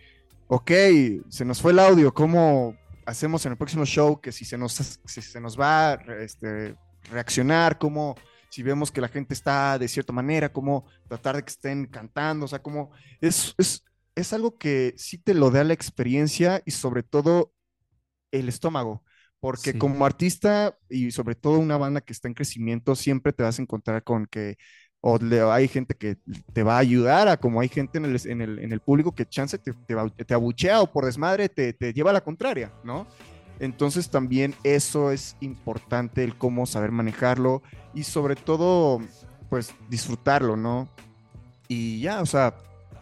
ok, 0.48 0.70
se 1.28 1.44
nos 1.44 1.60
fue 1.60 1.72
el 1.72 1.78
audio, 1.78 2.14
¿cómo 2.14 2.76
hacemos 3.06 3.44
en 3.44 3.52
el 3.52 3.58
próximo 3.58 3.84
show 3.84 4.20
que 4.20 4.32
si 4.32 4.44
se 4.44 4.56
nos, 4.56 5.00
si 5.04 5.22
se 5.22 5.40
nos 5.40 5.58
va 5.58 5.94
este, 6.20 6.76
reaccionar, 7.10 7.78
cómo 7.78 8.16
si 8.50 8.62
vemos 8.62 8.90
que 8.90 9.00
la 9.00 9.08
gente 9.08 9.32
está 9.32 9.78
de 9.78 9.88
cierta 9.88 10.12
manera, 10.12 10.52
cómo 10.52 10.84
tratar 11.08 11.36
de 11.36 11.42
que 11.44 11.50
estén 11.50 11.86
cantando, 11.86 12.44
o 12.44 12.48
sea, 12.48 12.60
como 12.60 12.90
es, 13.20 13.54
es, 13.56 13.84
es 14.14 14.32
algo 14.32 14.58
que 14.58 14.94
sí 14.98 15.18
te 15.18 15.34
lo 15.34 15.50
da 15.50 15.64
la 15.64 15.72
experiencia 15.72 16.62
y 16.66 16.72
sobre 16.72 17.02
todo 17.02 17.54
el 18.32 18.48
estómago, 18.48 19.02
porque 19.38 19.78
como 19.78 20.04
artista 20.04 20.76
y 20.88 21.12
sobre 21.12 21.34
todo 21.34 21.58
una 21.58 21.78
banda 21.78 22.00
que 22.00 22.12
está 22.12 22.28
en 22.28 22.34
crecimiento, 22.34 22.94
siempre 22.94 23.32
te 23.32 23.42
vas 23.42 23.58
a 23.58 23.62
encontrar 23.62 24.02
con 24.02 24.26
que 24.26 24.58
o 25.02 25.18
hay 25.50 25.66
gente 25.66 25.94
que 25.94 26.18
te 26.52 26.62
va 26.62 26.76
a 26.76 26.80
ayudar, 26.80 27.28
a 27.28 27.38
como 27.38 27.60
hay 27.60 27.68
gente 27.68 27.98
en 27.98 28.04
el, 28.04 28.20
en 28.26 28.42
el, 28.42 28.58
en 28.58 28.72
el 28.72 28.80
público 28.80 29.14
que 29.14 29.26
chance 29.26 29.56
te, 29.58 29.72
te, 29.72 29.96
te, 30.24 30.34
abuchea 30.34 30.82
o 30.82 30.92
por 30.92 31.06
desmadre 31.06 31.48
te, 31.48 31.72
te 31.72 31.94
lleva 31.94 32.10
a 32.10 32.12
la 32.12 32.22
contraria, 32.22 32.72
¿no? 32.84 33.06
Entonces 33.60 34.08
también 34.08 34.54
eso 34.64 35.12
es 35.12 35.36
importante, 35.40 36.24
el 36.24 36.36
cómo 36.36 36.64
saber 36.64 36.90
manejarlo 36.92 37.62
y 37.94 38.04
sobre 38.04 38.34
todo, 38.34 39.00
pues 39.50 39.74
disfrutarlo, 39.90 40.56
¿no? 40.56 40.88
Y 41.68 42.00
ya, 42.00 42.22
o 42.22 42.26
sea, 42.26 42.54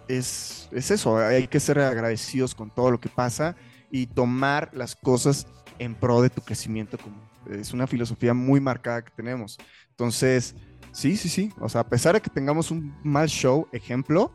es, 0.08 0.68
eso, 0.72 1.16
hay 1.16 1.46
que 1.46 1.60
ser 1.60 1.78
agradecidos 1.78 2.56
con 2.56 2.70
todo 2.70 2.90
lo 2.90 3.00
que 3.00 3.08
pasa 3.08 3.54
y 3.90 4.06
tomar 4.06 4.70
las 4.72 4.96
cosas 4.96 5.46
en 5.78 5.94
pro 5.94 6.20
de 6.22 6.30
tu 6.30 6.42
crecimiento. 6.42 6.98
Como, 6.98 7.16
es 7.50 7.72
una 7.72 7.86
filosofía 7.86 8.34
muy 8.34 8.60
marcada 8.60 9.02
que 9.02 9.12
tenemos. 9.14 9.58
Entonces, 9.90 10.56
sí, 10.90 11.16
sí, 11.16 11.28
sí, 11.28 11.52
o 11.60 11.68
sea, 11.68 11.82
a 11.82 11.88
pesar 11.88 12.14
de 12.14 12.20
que 12.20 12.30
tengamos 12.30 12.72
un 12.72 12.94
mal 13.04 13.28
show, 13.28 13.68
ejemplo, 13.72 14.34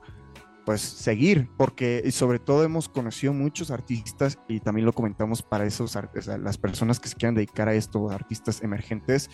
pues 0.65 0.81
seguir, 0.81 1.49
porque 1.57 2.09
sobre 2.11 2.39
todo 2.39 2.63
hemos 2.63 2.87
conocido 2.87 3.33
muchos 3.33 3.71
artistas 3.71 4.39
y 4.47 4.59
también 4.59 4.85
lo 4.85 4.93
comentamos 4.93 5.41
para 5.41 5.65
esos 5.65 5.97
las 6.39 6.57
personas 6.57 6.99
que 6.99 7.09
se 7.09 7.15
quieran 7.15 7.35
dedicar 7.35 7.67
a 7.67 7.73
esto, 7.73 8.09
artistas 8.09 8.61
emergentes. 8.61 9.29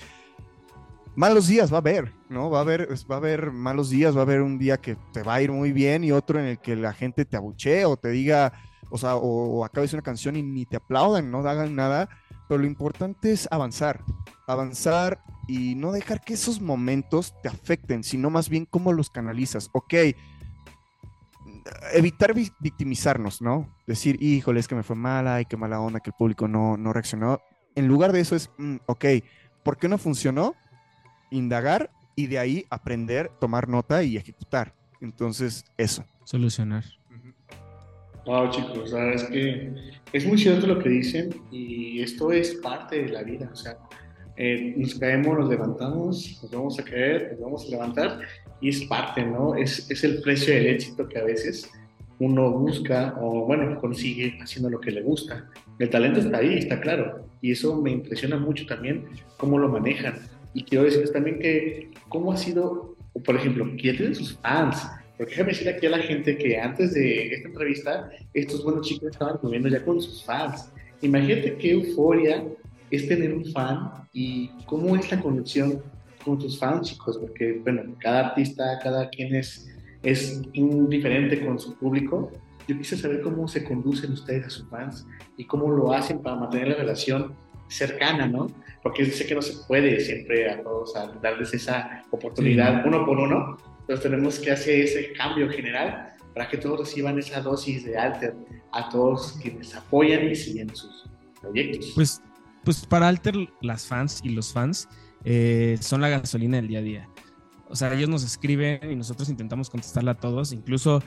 Malos 1.16 1.48
días 1.48 1.72
va 1.72 1.78
a 1.78 1.80
haber, 1.82 2.14
¿no? 2.30 2.50
Va 2.50 2.60
a 2.60 2.62
haber, 2.62 2.90
va 3.10 3.16
a 3.16 3.18
haber 3.18 3.52
malos 3.52 3.90
días, 3.90 4.16
va 4.16 4.20
a 4.20 4.24
haber 4.24 4.42
un 4.42 4.58
día 4.58 4.78
que 4.78 4.96
te 5.12 5.22
va 5.22 5.36
a 5.36 5.42
ir 5.42 5.52
muy 5.52 5.72
bien 5.72 6.04
y 6.04 6.12
otro 6.12 6.40
en 6.40 6.46
el 6.46 6.60
que 6.60 6.76
la 6.76 6.94
gente 6.94 7.26
te 7.26 7.36
abuchee 7.36 7.86
o 7.86 7.98
te 7.98 8.10
diga, 8.10 8.54
o 8.90 8.98
sea, 8.98 9.16
o, 9.16 9.66
acabes 9.66 9.94
una 9.94 10.02
canción 10.02 10.36
y 10.36 10.44
ni 10.44 10.66
te 10.66 10.78
aplaudan, 10.78 11.30
no 11.30 11.40
hagan 11.40 11.76
nada, 11.76 12.10
pero 12.48 12.62
lo 12.62 12.68
importante 12.68 13.32
es 13.32 13.48
avanzar, 13.52 14.04
avanzar 14.48 15.22
y 15.48 15.76
no 15.76 15.92
dejar 15.92 16.22
que 16.22 16.34
esos 16.34 16.62
momentos 16.62 17.34
te 17.42 17.50
afecten, 17.50 18.04
sino 18.04 18.30
más 18.30 18.50
bien 18.50 18.66
cómo 18.66 18.94
los 18.94 19.10
canalizas. 19.10 19.70
Ok, 19.74 19.94
evitar 21.94 22.34
victimizarnos, 22.34 23.42
¿no? 23.42 23.76
Decir, 23.88 24.22
híjole, 24.22 24.60
es 24.60 24.68
que 24.68 24.76
me 24.76 24.84
fue 24.84 24.96
mala 24.96 25.42
y 25.42 25.46
qué 25.46 25.58
mala 25.58 25.80
onda 25.80 26.00
que 26.00 26.12
el 26.12 26.16
público 26.18 26.48
no, 26.48 26.78
no 26.78 26.94
reaccionó. 26.94 27.42
En 27.76 27.88
lugar 27.88 28.12
de 28.12 28.22
eso 28.22 28.36
es, 28.36 28.50
mm, 28.58 28.78
ok, 28.86 29.06
¿por 29.64 29.78
qué 29.78 29.88
no 29.88 29.98
funcionó? 29.98 30.56
Indagar 31.32 31.92
y 32.16 32.28
de 32.28 32.40
ahí 32.40 32.66
aprender, 32.70 33.32
tomar 33.40 33.68
nota 33.68 34.04
y 34.04 34.18
ejecutar. 34.18 34.74
Entonces, 35.02 35.66
eso. 35.78 36.04
Solucionar. 36.26 36.84
Wow, 38.26 38.52
chicos, 38.52 38.92
la 38.92 39.14
es 39.14 39.24
que 39.24 39.74
es 40.14 40.26
muy 40.26 40.38
cierto 40.38 40.68
lo 40.68 40.80
que 40.80 40.90
dicen 40.90 41.30
y 41.52 42.02
esto 42.02 42.32
es 42.32 42.56
parte 42.56 43.04
de 43.04 43.10
la 43.10 43.24
vida, 43.24 43.50
o 43.52 43.56
sea, 43.56 43.78
eh, 44.36 44.76
nos 44.78 44.96
caemos, 44.96 45.38
nos 45.38 45.50
levantamos, 45.50 46.40
nos 46.44 46.52
vamos 46.52 46.80
a 46.80 46.84
caer, 46.84 47.32
nos 47.32 47.42
vamos 47.42 47.66
a 47.66 47.70
levantar 47.72 48.20
y 48.62 48.70
es 48.70 48.82
parte, 48.86 49.26
¿no? 49.26 49.56
Es, 49.56 49.90
es 49.90 50.04
el 50.04 50.22
precio 50.22 50.54
del 50.54 50.68
éxito 50.68 51.08
que 51.08 51.20
a 51.20 51.24
veces 51.24 51.70
uno 52.20 52.52
busca 52.52 53.16
o, 53.20 53.46
bueno, 53.46 53.80
consigue 53.80 54.38
haciendo 54.42 54.70
lo 54.70 54.80
que 54.80 54.92
le 54.92 55.02
gusta. 55.02 55.50
El 55.80 55.90
talento 55.90 56.20
está 56.20 56.38
ahí, 56.38 56.58
está 56.58 56.80
claro. 56.82 57.26
Y 57.42 57.52
eso 57.52 57.82
me 57.82 57.92
impresiona 57.92 58.38
mucho 58.38 58.66
también 58.66 59.06
cómo 59.38 59.58
lo 59.58 59.70
manejan. 59.70 60.16
Y 60.54 60.64
quiero 60.64 60.84
decirles 60.84 61.14
también 61.14 61.40
que 61.40 61.92
cómo 62.10 62.34
ha 62.34 62.38
sido, 62.38 62.96
por 63.24 63.36
ejemplo, 63.36 63.66
quién 63.80 63.96
tienen 63.96 64.16
sus 64.16 64.38
fans. 64.38 64.86
Porque 65.18 65.32
déjame 65.32 65.52
decir 65.52 65.70
aquí 65.70 65.86
a 65.86 65.92
la 65.92 66.00
gente 66.00 66.38
que 66.38 66.58
antes 66.58 66.94
de 66.94 67.34
esta 67.34 67.48
entrevista, 67.48 68.10
estos 68.34 68.64
buenos 68.64 68.88
chicos 68.88 69.12
estaban 69.12 69.38
comiendo 69.38 69.70
ya 69.70 69.84
con 69.84 70.02
sus 70.02 70.24
fans. 70.24 70.72
Imagínate 71.02 71.56
qué 71.56 71.72
euforia 71.72 72.44
es 72.92 73.08
tener 73.08 73.34
un 73.34 73.46
fan 73.46 73.92
y 74.12 74.50
cómo 74.66 74.96
es 74.96 75.10
la 75.12 75.22
conexión 75.22 75.82
con 76.24 76.38
tus 76.38 76.58
fans, 76.58 76.90
chicos, 76.90 77.18
porque, 77.18 77.60
bueno, 77.64 77.84
cada 78.00 78.30
artista, 78.30 78.80
cada 78.82 79.10
quien 79.10 79.36
es, 79.36 79.70
es 80.04 80.42
diferente 80.54 81.46
con 81.46 81.60
su 81.60 81.76
público. 81.76 82.32
Yo 82.68 82.78
quise 82.78 82.98
saber 82.98 83.22
cómo 83.22 83.48
se 83.48 83.64
conducen 83.64 84.12
ustedes 84.12 84.46
a 84.46 84.50
sus 84.50 84.70
fans 84.70 85.06
y 85.38 85.46
cómo 85.46 85.70
lo 85.72 85.92
hacen 85.92 86.22
para 86.22 86.36
mantener 86.36 86.70
la 86.70 86.76
relación 86.76 87.34
cercana, 87.68 88.28
¿no? 88.28 88.48
Porque 88.84 89.06
sé 89.06 89.26
que 89.26 89.36
no 89.36 89.42
se 89.42 89.54
puede 89.68 90.00
siempre 90.00 90.50
a 90.50 90.62
todos 90.62 90.94
darles 91.22 91.54
esa 91.54 92.04
oportunidad 92.12 92.86
uno 92.86 93.06
por 93.06 93.18
uno, 93.20 93.58
entonces 93.82 94.04
tenemos 94.04 94.40
que 94.40 94.52
hacer 94.52 94.82
ese 94.82 95.14
cambio 95.14 95.50
general 95.50 96.14
para 96.34 96.48
que 96.48 96.58
todos 96.58 96.80
reciban 96.80 97.18
esa 97.18 97.42
dosis 97.42 97.86
de 97.86 97.98
alter 97.98 98.36
a 98.72 98.88
todos 98.90 99.38
quienes 99.42 99.76
apoyan 99.76 100.28
y 100.30 100.36
siguen 100.36 100.76
sus 100.76 101.10
proyectos. 101.42 101.92
Pues, 101.96 102.22
pues 102.64 102.86
para 102.86 103.08
Alter, 103.08 103.36
las 103.62 103.88
fans 103.88 104.22
y 104.24 104.30
los 104.30 104.54
fans 104.54 104.88
eh, 105.24 105.78
son 105.82 106.02
la 106.02 106.10
gasolina 106.10 106.58
del 106.58 106.68
día 106.68 106.80
a 106.80 106.84
día. 106.84 107.10
O 107.72 107.76
sea, 107.76 107.94
ellos 107.94 108.10
nos 108.10 108.24
escriben 108.24 108.80
y 108.92 108.96
nosotros 108.96 109.30
intentamos 109.30 109.70
contestarle 109.70 110.10
a 110.10 110.16
todos, 110.16 110.54
incluso 110.54 111.04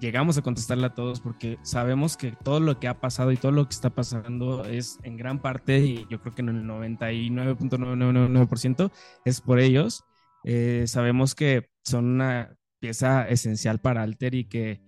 llegamos 0.00 0.38
a 0.38 0.42
contestarle 0.42 0.86
a 0.86 0.94
todos 0.94 1.20
porque 1.20 1.58
sabemos 1.62 2.16
que 2.16 2.32
todo 2.32 2.58
lo 2.58 2.80
que 2.80 2.88
ha 2.88 3.00
pasado 3.00 3.32
y 3.32 3.36
todo 3.36 3.52
lo 3.52 3.68
que 3.68 3.74
está 3.74 3.90
pasando 3.90 4.64
es 4.64 4.98
en 5.02 5.18
gran 5.18 5.42
parte, 5.42 5.80
y 5.80 6.06
yo 6.08 6.22
creo 6.22 6.34
que 6.34 6.40
en 6.40 6.48
el 6.48 6.64
99.999% 6.64 8.90
es 9.26 9.42
por 9.42 9.60
ellos. 9.60 10.06
Eh, 10.44 10.84
sabemos 10.86 11.34
que 11.34 11.68
son 11.84 12.06
una 12.06 12.56
pieza 12.80 13.28
esencial 13.28 13.80
para 13.80 14.02
Alter 14.02 14.34
y 14.34 14.44
que 14.44 14.80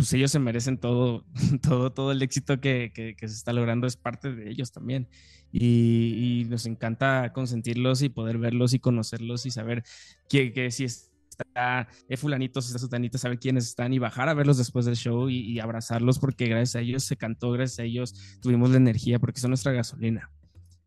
pues 0.00 0.12
ellos 0.14 0.30
se 0.30 0.38
merecen 0.38 0.78
todo, 0.78 1.24
todo, 1.62 1.92
todo 1.92 2.12
el 2.12 2.22
éxito 2.22 2.60
que, 2.60 2.90
que, 2.94 3.14
que 3.14 3.28
se 3.28 3.34
está 3.34 3.52
logrando 3.52 3.86
es 3.86 3.96
parte 3.96 4.32
de 4.32 4.50
ellos 4.50 4.72
también 4.72 5.08
y, 5.52 6.46
nos 6.48 6.66
encanta 6.66 7.32
consentirlos 7.32 8.02
y 8.02 8.08
poder 8.08 8.38
verlos 8.38 8.74
y 8.74 8.78
conocerlos 8.78 9.46
y 9.46 9.50
saber 9.50 9.82
que, 10.28 10.70
si 10.70 10.84
está 10.84 11.88
eh, 12.08 12.16
fulanito, 12.16 12.60
si 12.60 12.68
está 12.68 12.78
sutanito, 12.78 13.18
saber 13.18 13.38
quiénes 13.38 13.66
están 13.66 13.92
y 13.92 13.98
bajar 13.98 14.28
a 14.28 14.34
verlos 14.34 14.58
después 14.58 14.86
del 14.86 14.96
show 14.96 15.28
y, 15.28 15.58
abrazarlos 15.60 16.18
porque 16.18 16.46
gracias 16.46 16.76
a 16.76 16.80
ellos 16.80 17.04
se 17.04 17.16
cantó, 17.16 17.50
gracias 17.50 17.80
a 17.80 17.82
ellos 17.82 18.38
tuvimos 18.40 18.70
la 18.70 18.76
energía 18.76 19.18
porque 19.18 19.40
son 19.40 19.50
nuestra 19.50 19.72
gasolina. 19.72 20.30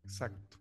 Exacto. 0.04 0.58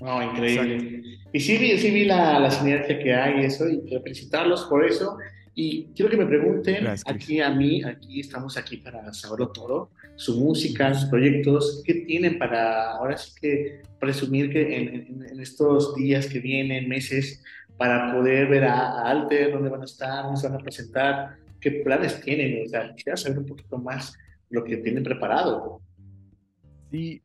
Oh, 0.00 0.22
increíble. 0.22 1.02
Y 1.32 1.40
sí 1.40 1.58
vi, 1.58 1.76
sí 1.76 1.90
vi 1.90 2.04
la, 2.04 2.38
la 2.38 2.50
sinergia 2.50 2.98
que 3.00 3.14
hay 3.14 3.42
y 3.42 3.44
eso, 3.46 3.68
y 3.68 3.80
quiero 3.82 4.02
felicitarlos 4.02 4.64
por 4.66 4.84
eso. 4.84 5.18
Y 5.60 5.86
quiero 5.96 6.08
que 6.08 6.16
me 6.16 6.24
pregunten, 6.26 6.84
Gracias, 6.84 7.02
aquí 7.12 7.40
a 7.40 7.50
mí, 7.50 7.82
aquí 7.82 8.20
estamos 8.20 8.56
aquí 8.56 8.76
para 8.76 9.12
saberlo 9.12 9.48
todo, 9.48 9.90
su 10.14 10.38
música, 10.38 10.94
sus 10.94 11.10
proyectos, 11.10 11.82
¿qué 11.84 11.94
tienen 11.94 12.38
para 12.38 12.92
ahora 12.92 13.16
sí 13.18 13.32
que 13.40 13.82
presumir 13.98 14.52
que 14.52 14.76
en, 14.76 14.88
en- 14.94 15.26
en 15.32 15.40
estos 15.40 15.96
días 15.96 16.26
que 16.28 16.38
vienen, 16.38 16.88
meses, 16.88 17.42
para 17.76 18.12
poder 18.14 18.46
ver 18.48 18.66
a, 18.66 19.00
a 19.02 19.10
Alter, 19.10 19.50
dónde 19.52 19.68
van 19.68 19.82
a 19.82 19.84
estar, 19.84 20.22
dónde 20.22 20.40
se 20.40 20.48
van 20.48 20.60
a 20.60 20.62
presentar, 20.62 21.36
qué 21.60 21.72
planes 21.84 22.20
tienen? 22.20 22.64
O 22.64 22.68
sea, 22.68 22.94
quisiera 22.94 23.16
saber 23.16 23.38
un 23.40 23.46
poquito 23.46 23.78
más 23.78 24.16
lo 24.50 24.62
que 24.62 24.76
tienen 24.76 25.02
preparado. 25.02 25.80
Sí, 26.92 27.20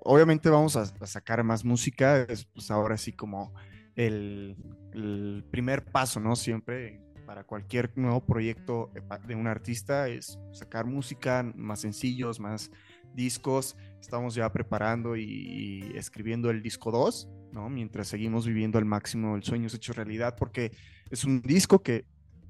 obviamente 0.00 0.48
vamos 0.48 0.76
a, 0.76 0.84
a 0.98 1.06
sacar 1.06 1.44
más 1.44 1.62
música, 1.62 2.22
es 2.26 2.46
pues 2.46 2.70
ahora 2.70 2.96
sí 2.96 3.12
como 3.12 3.52
el, 3.96 4.56
el 4.94 5.44
primer 5.50 5.84
paso, 5.84 6.20
¿no? 6.20 6.36
Siempre 6.36 7.03
para 7.24 7.44
cualquier 7.44 7.90
nuevo 7.96 8.24
proyecto 8.24 8.90
eh, 8.94 9.00
de 9.26 9.34
un 9.34 9.46
artista 9.46 10.08
es 10.08 10.38
sacar 10.52 10.86
música, 10.86 11.42
más 11.56 11.80
sencillos, 11.80 12.40
más 12.40 12.70
discos. 13.14 13.76
Estamos 14.00 14.34
ya 14.34 14.52
preparando 14.52 15.16
y, 15.16 15.92
escribiendo 15.94 16.50
el 16.50 16.62
disco 16.62 16.90
2, 16.90 17.28
¿no? 17.52 17.68
Mientras 17.68 18.08
seguimos 18.08 18.46
viviendo 18.46 18.78
al 18.78 18.84
máximo 18.84 19.36
el 19.36 19.42
sueño 19.42 19.68
hecho 19.72 19.92
realidad, 19.92 20.36
porque 20.38 20.72
es 21.10 21.24
un 21.24 21.40
disco 21.42 21.82
que 21.82 22.06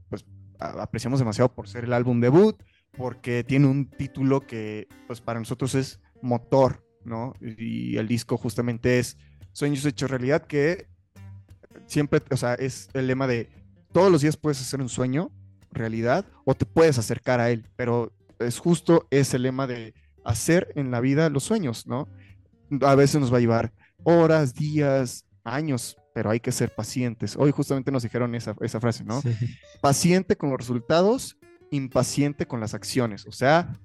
pues 0.09 0.25
apreciamos 0.59 1.19
demasiado 1.19 1.53
por 1.53 1.69
ser 1.69 1.85
el 1.85 1.93
álbum 1.93 2.21
debut, 2.21 2.63
porque 2.97 3.45
tiene 3.45 3.67
un 3.67 3.89
título 3.91 4.41
que 4.41 4.89
pues 5.07 5.21
para 5.21 5.39
nosotros 5.39 5.75
es 5.75 6.01
motor, 6.23 6.85
¿no? 7.05 7.35
Y 7.41 7.97
el 7.97 8.09
disco 8.09 8.37
justamente 8.37 8.99
es 8.99 9.17
Sueños 9.53 9.87
hechos 9.87 10.11
realidad, 10.11 10.49
que 10.49 10.89
siempre, 11.87 12.21
o 12.33 12.37
sea, 12.37 12.55
es 12.55 12.89
el 12.93 13.07
lema 13.07 13.29
de 13.29 13.49
todos 13.95 14.11
los 14.11 14.23
días 14.23 14.37
puedes 14.37 14.61
hacer 14.61 14.81
un 14.81 14.89
sueño 14.89 15.31
realidad 15.71 16.27
o 16.45 16.57
te 16.57 16.67
puedes 16.67 16.99
acercar 16.99 17.39
a 17.39 17.51
él, 17.51 17.71
pero 17.77 18.13
es 18.41 18.59
justo 18.59 19.07
ese 19.11 19.39
lema 19.39 19.69
de 19.69 19.95
hacer 20.25 20.73
en 20.75 20.91
la 20.91 21.01
vida 21.01 21.31
los 21.31 21.45
sueños, 21.45 21.87
¿no? 21.87 22.09
A 22.81 22.97
veces 22.97 23.21
nos 23.21 23.33
va 23.33 23.37
a 23.37 23.41
llevar 23.41 23.73
horas, 24.03 24.53
días, 24.53 25.27
años, 25.45 25.97
pero 26.13 26.31
hay 26.31 26.41
que 26.41 26.51
ser 26.51 26.75
pacientes. 26.75 27.37
Hoy 27.39 27.53
justamente 27.53 27.93
nos 27.93 28.03
dijeron 28.03 28.35
esa, 28.35 28.57
esa 28.63 28.81
frase, 28.81 29.05
¿no? 29.05 29.21
Sí. 29.23 29.33
paciente 29.81 30.37
con 30.37 30.51
los 30.51 30.59
resultados, 30.59 31.37
impaciente 31.71 32.47
con 32.47 32.59
las 32.59 32.75
acciones. 32.75 33.25
O 33.27 33.33
sea, 33.33 33.79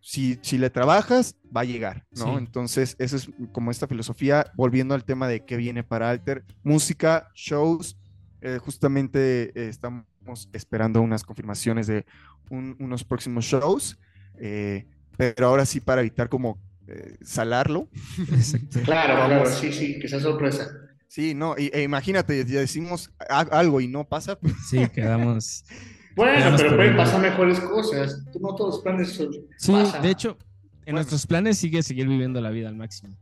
si, 0.00 0.38
si 0.42 0.58
le 0.58 0.70
trabajas, 0.70 1.34
va 1.54 1.62
a 1.62 1.64
llegar, 1.64 2.06
¿no? 2.12 2.26
Sí. 2.26 2.30
Entonces, 2.38 2.94
esa 3.00 3.16
es 3.16 3.28
como 3.50 3.72
esta 3.72 3.88
filosofía, 3.88 4.52
volviendo 4.54 4.94
al 4.94 5.04
tema 5.04 5.26
de 5.26 5.44
qué 5.44 5.56
viene 5.56 5.82
para 5.82 6.10
Alter, 6.10 6.44
música, 6.62 7.30
shows, 7.34 7.96
eh, 8.44 8.58
justamente 8.58 9.50
eh, 9.58 9.68
estamos 9.68 10.04
esperando 10.52 11.00
unas 11.00 11.24
confirmaciones 11.24 11.86
de 11.86 12.04
un- 12.50 12.76
unos 12.78 13.02
próximos 13.04 13.44
shows, 13.46 13.98
eh, 14.38 14.86
pero 15.16 15.46
ahora 15.48 15.64
sí 15.66 15.80
para 15.80 16.00
evitar 16.02 16.28
como 16.28 16.58
eh, 16.86 17.16
salarlo. 17.22 17.88
Claro, 18.84 19.14
Vamos. 19.14 19.48
claro, 19.48 19.50
sí, 19.50 19.72
sí, 19.72 19.98
que 19.98 20.06
sea 20.08 20.20
sorpresa. 20.20 20.68
sí, 21.08 21.32
no, 21.34 21.54
y- 21.58 21.70
e 21.72 21.82
imagínate, 21.82 22.44
ya 22.44 22.60
decimos 22.60 23.10
algo 23.50 23.80
y 23.80 23.88
no 23.88 24.04
pasa, 24.04 24.38
pues, 24.38 24.54
Sí, 24.68 24.86
quedamos. 24.88 25.64
Bueno, 26.16 26.36
Quedamos 26.38 26.62
pero 26.62 26.76
pueden 26.76 26.96
pasar 26.96 27.20
mejores 27.20 27.58
cosas. 27.58 28.22
No 28.40 28.54
todos 28.54 28.74
los 28.76 28.82
planes 28.84 29.08
son- 29.14 29.32
Sí, 29.58 29.72
pasan. 29.72 30.00
de 30.02 30.10
hecho, 30.10 30.28
en 30.38 30.78
Bueno. 30.84 30.96
nuestros 30.98 31.26
planes 31.26 31.58
sigue 31.58 31.82
seguir 31.82 32.06
viviendo 32.06 32.40
la 32.40 32.50
vida 32.50 32.68
al 32.68 32.76
máximo. 32.76 33.16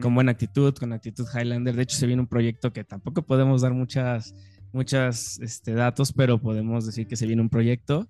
Con 0.00 0.14
buena 0.14 0.30
actitud, 0.30 0.72
con 0.76 0.92
actitud 0.92 1.26
Highlander. 1.34 1.74
De 1.74 1.82
hecho, 1.82 1.96
se 1.96 2.06
viene 2.06 2.20
un 2.22 2.28
proyecto 2.28 2.72
que 2.72 2.84
tampoco 2.84 3.22
podemos 3.22 3.62
dar 3.62 3.72
muchas, 3.72 4.32
muchas 4.76 5.38
este, 5.40 5.72
datos, 5.72 6.12
pero 6.12 6.40
podemos 6.40 6.86
decir 6.86 7.08
que 7.08 7.16
se 7.16 7.26
viene 7.26 7.42
un 7.42 7.48
proyecto 7.48 8.06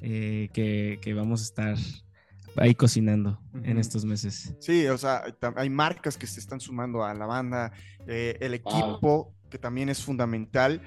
eh, 0.00 0.48
que, 0.52 0.98
que 1.02 1.12
vamos 1.12 1.40
a 1.40 1.44
estar 1.44 1.76
ahí 2.56 2.74
cocinando 2.74 3.40
en 3.52 3.72
Ujú. 3.72 3.80
estos 3.80 4.04
meses. 4.04 4.54
Sí, 4.60 4.86
o 4.86 4.96
sea, 4.96 5.24
hay 5.56 5.68
marcas 5.68 6.16
que 6.16 6.26
se 6.26 6.40
están 6.40 6.60
sumando 6.60 7.04
a 7.04 7.12
la 7.14 7.26
banda, 7.26 7.72
eh, 8.06 8.36
el 8.40 8.52
Wow. 8.52 8.72
equipo, 8.72 9.34
que 9.50 9.58
también 9.58 9.88
es 9.88 10.02
fundamental, 10.02 10.80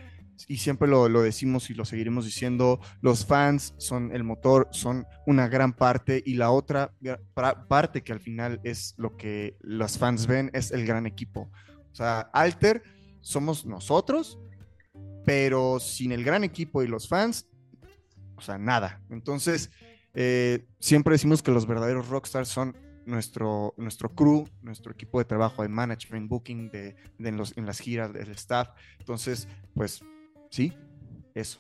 y 0.48 0.58
siempre 0.58 0.88
lo, 0.88 1.10
lo 1.10 1.22
decimos 1.24 1.70
y 1.70 1.74
lo 1.74 1.84
seguiremos 1.84 2.24
diciendo, 2.26 2.80
los 3.02 3.26
fans 3.26 3.74
son 3.78 4.12
el 4.14 4.24
motor, 4.24 4.68
son 4.72 5.06
una 5.26 5.48
gran 5.48 5.74
parte, 5.74 6.22
y 6.26 6.36
la 6.36 6.52
otra 6.52 6.94
parte 7.68 8.04
que 8.04 8.14
al 8.14 8.20
final 8.20 8.60
es 8.64 8.94
lo 8.98 9.18
que 9.18 9.58
los 9.62 9.98
fans 9.98 10.28
ven, 10.28 10.52
es 10.54 10.72
el 10.72 10.86
gran 10.86 11.06
equipo. 11.06 11.52
O 11.92 11.96
sea, 11.96 12.30
Alter 12.34 12.84
somos 13.20 13.66
nosotros, 13.66 14.40
pero 15.28 15.78
sin 15.82 16.14
el 16.14 16.24
gran 16.24 16.46
equipo 16.46 16.82
y 16.82 16.88
los 16.88 17.10
fans, 17.10 17.50
o 18.38 18.42
sea, 18.42 18.58
nada. 18.58 19.02
Entonces, 19.10 19.70
eh, 20.14 20.66
siempre 20.80 21.12
decimos 21.16 21.44
que 21.44 21.52
los 21.52 21.68
verdaderos 21.68 22.08
rockstars 22.08 22.48
son 22.48 22.78
nuestro, 23.06 23.74
nuestro 23.78 24.08
crew, 24.16 24.48
nuestro 24.62 24.94
equipo 24.94 25.20
de 25.20 25.26
trabajo 25.26 25.64
de 25.64 25.68
management, 25.68 26.30
booking, 26.30 26.70
de, 26.72 26.96
de 27.18 27.30
en, 27.30 27.36
los- 27.36 27.58
en 27.58 27.66
las 27.66 27.80
giras, 27.80 28.14
del 28.14 28.32
staff. 28.32 28.70
Entonces, 29.00 29.50
pues 29.74 30.02
sí, 30.50 30.72
eso. 31.36 31.60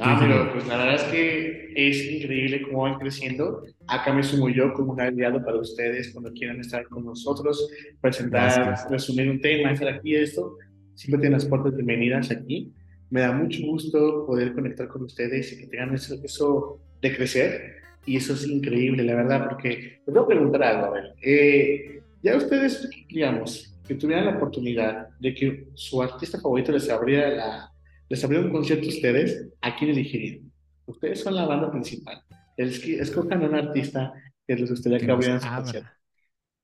Ah, 0.00 0.16
pero 0.20 0.52
pues 0.52 0.66
la 0.66 0.76
verdad 0.76 0.94
es 0.96 1.02
que 1.04 1.72
es 1.76 2.04
increíble 2.20 2.62
cómo 2.62 2.82
van 2.82 2.98
creciendo. 2.98 3.62
Acá 3.86 4.12
me 4.12 4.24
sumo 4.24 4.48
yo 4.48 4.72
como 4.72 4.92
un 4.94 5.00
aliado 5.00 5.44
para 5.44 5.58
ustedes 5.58 6.12
cuando 6.12 6.32
quieran 6.32 6.58
estar 6.58 6.84
con 6.88 7.04
nosotros, 7.04 7.70
presentar, 8.00 8.64
Gracias. 8.64 8.90
resumir 8.90 9.30
un 9.30 9.40
tema, 9.40 9.70
estar 9.70 9.88
aquí 9.88 10.16
esto. 10.16 10.56
Siempre 11.00 11.20
tienen 11.20 11.38
las 11.38 11.46
puertas 11.46 11.74
bienvenidas 11.74 12.30
aquí. 12.30 12.74
Me 13.08 13.22
da 13.22 13.32
mucho 13.32 13.62
gusto 13.62 14.26
poder 14.26 14.52
conectar 14.52 14.86
con 14.86 15.04
ustedes 15.04 15.50
y 15.50 15.56
que 15.56 15.66
tengan 15.66 15.94
eso, 15.94 16.14
eso 16.22 16.78
de 17.00 17.16
crecer. 17.16 17.76
Y 18.04 18.18
eso 18.18 18.34
es 18.34 18.46
increíble, 18.46 19.02
la 19.04 19.14
verdad, 19.14 19.48
porque 19.48 20.02
les 20.06 20.14
voy 20.14 20.22
a 20.22 20.26
preguntar 20.26 20.62
algo. 20.62 20.84
A 20.84 20.90
ver, 20.90 21.14
eh, 21.22 22.02
ya 22.22 22.36
ustedes, 22.36 22.86
digamos, 23.08 23.74
que 23.88 23.94
tuvieran 23.94 24.26
la 24.26 24.36
oportunidad 24.36 25.08
de 25.18 25.32
que 25.32 25.68
su 25.72 26.02
artista 26.02 26.38
favorito 26.38 26.70
les 26.70 26.90
abriera 26.90 27.30
la, 27.30 27.72
les 28.10 28.22
abriera 28.22 28.44
un 28.44 28.52
concierto 28.52 28.84
a 28.84 28.90
ustedes, 28.90 29.48
¿a 29.62 29.74
quién 29.76 29.92
elegirían? 29.92 30.52
Ustedes 30.84 31.20
son 31.20 31.34
la 31.34 31.46
banda 31.46 31.70
principal. 31.70 32.22
Es 32.58 32.86
escojan 32.86 33.42
a 33.42 33.48
un 33.48 33.54
artista 33.54 34.12
que 34.46 34.54
les 34.54 34.68
gustaría 34.68 34.98
que, 34.98 35.06
que 35.06 35.12
abrieran 35.12 35.40
su 35.40 35.48
concierto. 35.48 35.90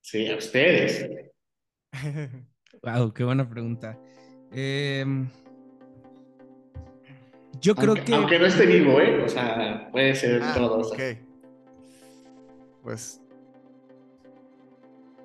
Sí, 0.03 0.29
a 0.29 0.37
ustedes. 0.37 1.11
Wow, 2.83 3.12
qué 3.14 3.25
buena 3.25 3.49
pregunta. 3.49 3.99
Em, 4.52 5.28
yo 7.61 7.74
creo 7.74 7.90
aunque, 7.90 8.04
que 8.04 8.14
aunque 8.14 8.38
no 8.38 8.46
esté 8.46 8.66
vivo, 8.66 9.00
¿eh? 9.00 9.22
O 9.24 9.28
sea, 9.28 9.88
puede 9.90 10.14
ser 10.14 10.42
Ah, 10.42 10.54
todo. 10.54 10.78
o 10.78 10.85
sea. 10.85 10.94
ok. 11.12 11.18
Pues, 12.82 13.20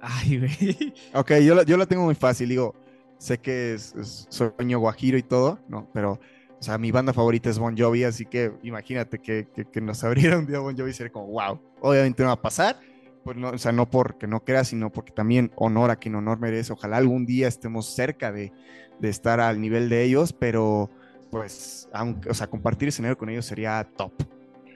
Ay, 0.02 0.40
güey. 0.40 0.94
ok, 1.14 1.32
yo 1.46 1.56
la, 1.56 1.64
yo 1.64 1.78
la 1.78 1.86
tengo 1.86 2.04
muy 2.04 2.16
fácil, 2.16 2.50
digo, 2.50 2.74
sé 3.20 3.38
que 3.38 3.76
es, 3.76 3.94
es 3.96 4.26
sueño 4.30 4.80
guajiro 4.80 5.18
y 5.18 5.24
todo, 5.24 5.60
¿no? 5.68 5.88
Pero, 5.94 6.14
o 6.60 6.64
sea, 6.64 6.78
mi 6.80 6.92
banda 6.92 7.14
favorita 7.14 7.50
es 7.52 7.60
Bon 7.60 7.78
Jovi, 7.78 8.04
así 8.04 8.26
que 8.26 8.52
imagínate 8.64 9.20
que, 9.20 9.48
que, 9.54 9.66
que 9.66 9.80
nos 9.82 10.04
abriera 10.04 10.40
un 10.40 10.48
día 10.48 10.58
Bon 10.60 10.76
Jovi 10.76 10.94
sería 10.94 11.12
como, 11.12 11.28
wow, 11.28 11.60
obviamente 11.82 12.24
no 12.24 12.30
va 12.30 12.34
a 12.34 12.42
pasar, 12.42 12.80
pues 13.24 13.38
no, 13.38 13.50
o 13.50 13.58
sea, 13.58 13.72
no 13.72 13.90
porque 13.90 14.28
no 14.28 14.44
crea, 14.44 14.64
sino 14.64 14.92
porque 14.92 15.12
también 15.12 15.52
honor 15.56 15.92
a 15.92 15.98
quien 15.98 16.16
honor 16.16 16.40
merece. 16.40 16.74
Ojalá 16.74 16.98
algún 16.98 17.26
día 17.26 17.48
estemos 17.48 17.88
cerca 17.88 18.32
de, 18.32 18.52
de 19.00 19.10
estar 19.10 19.40
al 19.40 19.60
nivel 19.62 19.90
de 19.90 20.04
ellos, 20.04 20.34
pero 20.34 20.90
pues, 21.30 21.90
aunque, 21.94 22.30
o 22.30 22.34
sea, 22.34 22.48
compartir 22.48 22.90
escenario 22.90 23.18
con 23.18 23.30
ellos 23.30 23.46
sería 23.46 23.88
top. 23.96 24.12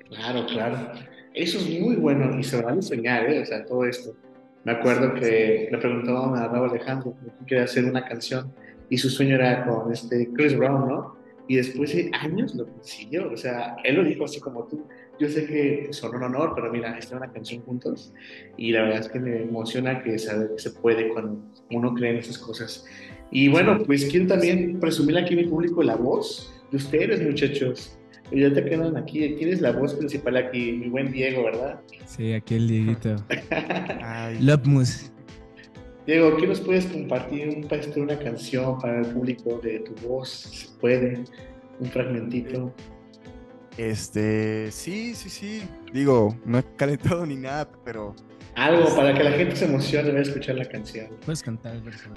Claro, 0.09 0.45
claro. 0.47 0.91
Eso 1.33 1.57
es 1.57 1.81
muy 1.81 1.97
bueno 1.97 2.39
y 2.39 2.43
se 2.43 2.61
van 2.61 2.73
a 2.73 2.75
enseñar, 2.75 3.29
¿eh? 3.29 3.41
O 3.41 3.45
sea, 3.45 3.65
todo 3.65 3.85
esto. 3.85 4.15
Me 4.63 4.71
acuerdo 4.71 5.13
que 5.13 5.67
le 5.71 5.77
preguntaban 5.77 6.35
a 6.41 6.47
Raúl 6.47 6.69
Alejandro 6.69 7.13
que 7.21 7.45
quería 7.45 7.65
hacer 7.65 7.85
una 7.85 8.03
canción 8.05 8.51
y 8.89 8.97
su 8.97 9.09
sueño 9.09 9.35
era 9.35 9.65
con 9.65 9.91
este 9.91 10.29
Chris 10.33 10.57
Brown, 10.57 10.87
¿no? 10.87 11.15
Y 11.47 11.57
después 11.57 11.93
de 11.93 12.09
años 12.19 12.55
lo 12.55 12.65
consiguió. 12.67 13.31
O 13.31 13.37
sea, 13.37 13.75
él 13.83 13.95
lo 13.97 14.03
dijo 14.03 14.25
así 14.25 14.39
como 14.39 14.63
tú. 14.65 14.87
Yo 15.19 15.29
sé 15.29 15.45
que 15.45 15.87
son 15.91 16.15
un 16.15 16.23
honor, 16.23 16.53
pero 16.55 16.71
mira, 16.71 16.97
esta 16.97 17.15
es 17.15 17.21
una 17.21 17.31
canción 17.31 17.61
juntos 17.61 18.13
y 18.57 18.71
la 18.71 18.83
verdad 18.83 18.99
es 18.99 19.09
que 19.09 19.19
me 19.19 19.43
emociona 19.43 20.03
que 20.03 20.19
saber 20.19 20.51
que 20.55 20.61
se 20.61 20.71
puede 20.71 21.09
cuando 21.09 21.39
uno 21.71 21.93
cree 21.93 22.11
en 22.11 22.17
esas 22.17 22.37
cosas. 22.37 22.85
Y 23.31 23.47
bueno, 23.47 23.79
pues 23.85 24.05
quiero 24.05 24.27
también 24.27 24.79
presumir 24.79 25.17
aquí 25.17 25.33
a 25.33 25.37
mi 25.37 25.45
público 25.45 25.81
la 25.83 25.95
voz 25.95 26.53
de 26.71 26.77
ustedes, 26.77 27.21
muchachos. 27.21 27.97
Ya 28.31 28.51
te 28.51 28.65
quedan 28.65 28.97
aquí. 28.97 29.35
¿Quién 29.37 29.49
es 29.49 29.61
la 29.61 29.71
voz 29.71 29.93
principal 29.93 30.35
aquí? 30.37 30.71
Mi 30.73 30.89
buen 30.89 31.11
Diego, 31.11 31.43
¿verdad? 31.43 31.79
Sí, 32.05 32.33
aquí 32.33 32.55
el 32.55 32.67
Dieguito. 32.67 33.15
Lopmus. 34.41 35.11
Diego, 36.07 36.35
¿qué 36.37 36.47
nos 36.47 36.59
puedes 36.61 36.85
compartir? 36.87 37.49
Un 37.49 37.67
de 37.67 38.01
una 38.01 38.17
canción 38.17 38.79
para 38.79 39.01
el 39.01 39.07
público 39.07 39.59
de 39.63 39.79
tu 39.79 40.07
voz, 40.07 40.29
si 40.29 40.67
se 40.67 40.79
puede, 40.79 41.23
un 41.79 41.87
fragmentito. 41.89 42.73
Este, 43.77 44.71
sí, 44.71 45.13
sí, 45.15 45.29
sí. 45.29 45.67
Digo, 45.91 46.37
no 46.45 46.59
he 46.59 46.63
calentado 46.75 47.25
ni 47.25 47.35
nada, 47.35 47.69
pero 47.83 48.15
Algo 48.55 48.95
para 48.95 49.13
que 49.13 49.23
la 49.23 49.31
gente 49.31 49.55
se 49.55 49.65
emocione 49.65 50.11
de 50.11 50.21
escuchar 50.21 50.55
la 50.55 50.65
canción. 50.65 51.09
Puedes 51.25 51.43
cantar 51.43 51.75
el 51.75 51.81
verso. 51.81 52.09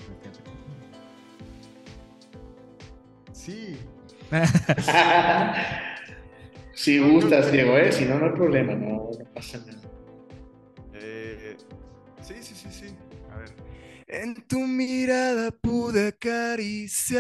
sí. 3.33 3.77
si 6.75 6.99
gustas, 6.99 7.51
Diego, 7.51 7.79
¿eh? 7.79 7.91
Si 7.91 8.05
no, 8.05 8.19
no 8.19 8.27
hay 8.27 8.33
problema, 8.33 8.75
no, 8.75 9.11
no 9.19 9.25
pasa 9.35 9.59
nada. 9.67 9.81
Eh, 10.95 11.57
sí, 12.21 12.35
sí, 12.41 12.55
sí, 12.55 12.69
sí. 12.71 12.95
A 13.33 13.39
ver. 13.39 13.51
En 14.07 14.35
tu 14.47 14.61
mirada 14.61 15.51
pude 15.51 16.09
acariciar 16.09 17.19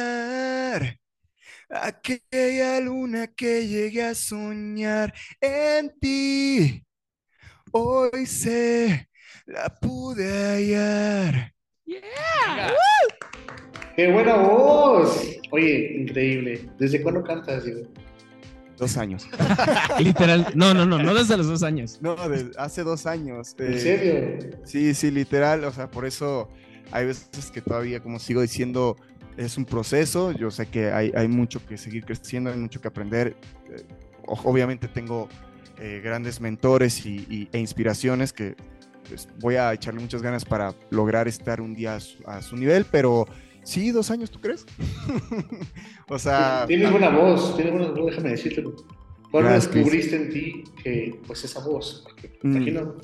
aquella 1.71 2.81
luna 2.81 3.27
que 3.29 3.67
llegué 3.67 4.03
a 4.03 4.15
soñar 4.15 5.15
en 5.41 5.93
ti. 6.01 6.85
Hoy 7.73 8.27
sé, 8.27 9.09
la 9.47 9.69
pude 9.69 10.27
hallar. 10.27 11.55
¡Qué 13.97 14.13
buena 14.13 14.37
voz! 14.37 15.27
Oye, 15.51 15.97
increíble. 15.99 16.71
¿Desde 16.79 17.03
cuándo 17.03 17.23
cantas, 17.23 17.65
Diego? 17.65 17.89
Dos 18.77 18.97
años. 18.97 19.29
Literal. 19.99 20.53
No, 20.55 20.73
no, 20.73 20.87
no, 20.87 20.99
no 20.99 21.15
desde 21.15 21.37
los 21.37 21.49
dos 21.49 21.63
años. 21.65 21.99
No, 22.01 22.15
de- 22.29 22.53
hace 22.57 22.85
dos 22.85 23.07
años. 23.07 23.57
¿En 23.59 23.75
eh, 23.75 23.79
serio? 23.79 24.61
Sí, 24.65 24.95
sí, 24.95 25.11
literal. 25.11 25.65
O 25.65 25.73
sea, 25.73 25.91
por 25.91 26.07
eso 26.07 26.49
hay 26.93 27.07
veces 27.07 27.51
que 27.51 27.61
todavía, 27.61 28.01
como 28.01 28.21
sigo 28.21 28.41
diciendo, 28.41 28.97
es 29.39 29.57
un 29.57 29.65
proceso. 29.65 30.33
Yo 30.33 30.51
sé 30.51 30.67
que 30.67 30.91
hay, 30.93 31.13
hay 31.15 31.29
mucho 31.29 31.65
que 31.65 31.79
seguir 31.79 32.05
creciendo, 32.05 32.51
hay 32.51 32.59
mucho 32.59 32.81
que 32.81 32.89
aprender. 32.89 33.37
Eh, 33.71 33.83
obviamente 34.27 34.89
tengo 34.89 35.29
eh, 35.79 36.01
grandes 36.05 36.41
mentores 36.41 37.07
y, 37.07 37.27
y- 37.31 37.49
e 37.53 37.59
inspiraciones 37.59 38.33
que 38.33 38.57
pues, 39.09 39.29
voy 39.41 39.55
a 39.57 39.73
echarle 39.73 40.01
muchas 40.01 40.21
ganas 40.23 40.45
para 40.45 40.75
lograr 40.91 41.29
estar 41.29 41.61
un 41.61 41.75
día 41.75 41.95
a 41.95 42.01
su, 42.01 42.19
a 42.27 42.43
su 42.43 42.57
nivel, 42.57 42.85
pero 42.91 43.27
sí, 43.63 43.91
dos 43.91 44.11
años, 44.11 44.31
¿tú 44.31 44.41
crees? 44.41 44.67
o 46.09 46.19
sea, 46.19 46.65
Tienes 46.67 46.91
buena 46.91 47.11
voz, 47.11 47.55
tienes 47.57 47.73
buena 47.73 47.89
voz, 47.93 48.07
déjame 48.11 48.31
decírtelo. 48.31 48.75
¿Cuándo 49.31 49.51
descubriste 49.53 50.17
en 50.17 50.31
ti 50.31 50.65
que, 50.83 51.21
pues, 51.27 51.45
esa 51.45 51.61
voz? 51.61 52.03
Porque, 52.05 52.39
Mm. 52.43 52.57
imagino, 52.57 52.97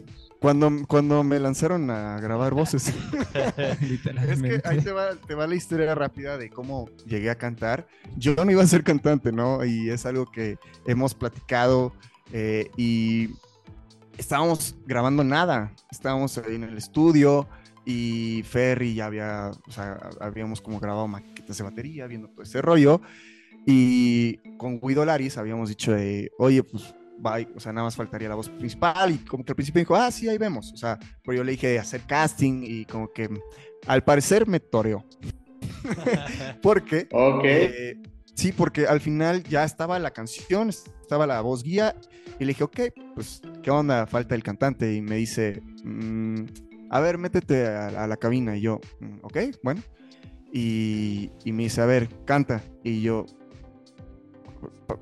cuando, 0.45 0.71
cuando 0.87 1.25
me 1.25 1.41
lanzaron 1.41 1.91
a 1.91 2.21
grabar 2.21 2.53
voces. 2.53 2.93
Es 3.35 4.43
que 4.43 4.61
ahí 4.65 4.79
te 4.83 4.93
va, 4.93 5.15
te 5.15 5.35
va 5.35 5.47
la 5.47 5.55
historia 5.55 5.95
rápida 5.95 6.37
de 6.37 6.51
cómo 6.51 6.91
llegué 7.07 7.31
a 7.31 7.35
cantar. 7.37 7.87
Yo 8.19 8.35
no 8.45 8.51
iba 8.51 8.63
a 8.63 8.67
ser 8.67 8.85
cantante, 8.85 9.33
¿no? 9.33 9.65
Y 9.65 9.89
es 9.89 10.05
algo 10.05 10.31
que 10.31 10.59
hemos 10.87 11.15
platicado 11.15 11.95
eh, 12.31 12.71
y 12.77 13.31
estábamos 14.19 14.77
grabando 14.85 15.25
nada. 15.25 15.73
Estábamos 15.91 16.37
ahí 16.37 16.57
en 16.57 16.65
el 16.65 16.77
estudio 16.77 17.49
y 17.87 18.43
Ferry 18.47 18.95
ya 18.95 19.07
había, 19.07 19.51
o 19.67 19.73
sea, 19.73 19.99
habíamos 20.21 20.61
como 20.61 20.79
grabado 20.79 21.09
maquetas 21.09 21.57
de 21.57 21.65
batería, 21.65 22.07
viendo 22.07 22.29
todo 22.29 22.43
ese 22.43 22.61
rollo. 22.61 23.01
Y 23.65 24.37
con 24.59 24.79
Guido 24.79 25.07
Laris 25.07 25.39
habíamos 25.39 25.71
dicho 25.71 25.93
de, 25.93 26.31
oye, 26.39 26.63
pues, 26.63 26.95
bye, 27.19 27.49
o 27.55 27.61
sea, 27.61 27.73
nada 27.73 27.85
más 27.87 27.97
faltaría 27.97 28.29
la 28.29 28.35
voz 28.35 28.49
principal. 28.49 29.11
Y 29.13 29.19
como 29.19 29.45
que 29.45 29.53
al 29.53 29.57
principio 29.57 29.81
dijo, 29.81 29.97
ah, 29.97 30.11
sí, 30.11 30.29
ahí 30.29 30.39
vemos. 30.39 30.73
O 30.73 30.77
sea, 30.77 30.99
pero 31.25 31.39
yo 31.39 31.45
le 31.45 31.53
dije 31.53 31.79
hacer 31.79 32.03
casting 32.03 32.63
y 32.65 32.85
como 32.85 33.13
que 33.13 33.29
al 33.87 34.03
parecer 34.05 34.47
me 34.47 34.61
toreó. 34.61 35.05
porque, 36.63 37.09
ok. 37.13 37.45
eh, 37.45 38.03
sí, 38.35 38.53
porque 38.53 38.87
al 38.87 39.01
final 39.01 39.43
ya 39.45 39.65
estaba 39.65 39.99
la 39.99 40.11
canción, 40.13 40.69
estaba 40.69 41.27
la 41.27 41.41
voz 41.41 41.63
guía. 41.63 41.95
Y 42.39 42.45
le 42.45 42.49
dije, 42.49 42.65
ok, 42.65 42.81
pues, 43.15 43.41
¿qué 43.63 43.71
onda? 43.71 44.07
Falta 44.07 44.35
el 44.35 44.43
cantante. 44.43 44.93
Y 44.95 45.01
me 45.03 45.17
dice, 45.17 45.63
"Mm, 45.85 46.45
a 46.91 47.01
ver, 47.01 47.19
métete 47.19 47.67
a, 47.67 48.05
a 48.05 48.07
la 48.07 48.17
cabina. 48.17 48.57
Y 48.57 48.63
yo, 48.63 48.81
"Mm, 49.01 49.19
ok, 49.23 49.37
bueno. 49.63 49.83
Y, 50.53 51.31
y 51.45 51.53
me 51.53 51.65
dice, 51.65 51.81
a 51.81 51.87
ver, 51.87 52.09
canta. 52.25 52.63
Y 52.83 53.03
yo, 53.03 53.25
"¿Pa- 53.27 53.44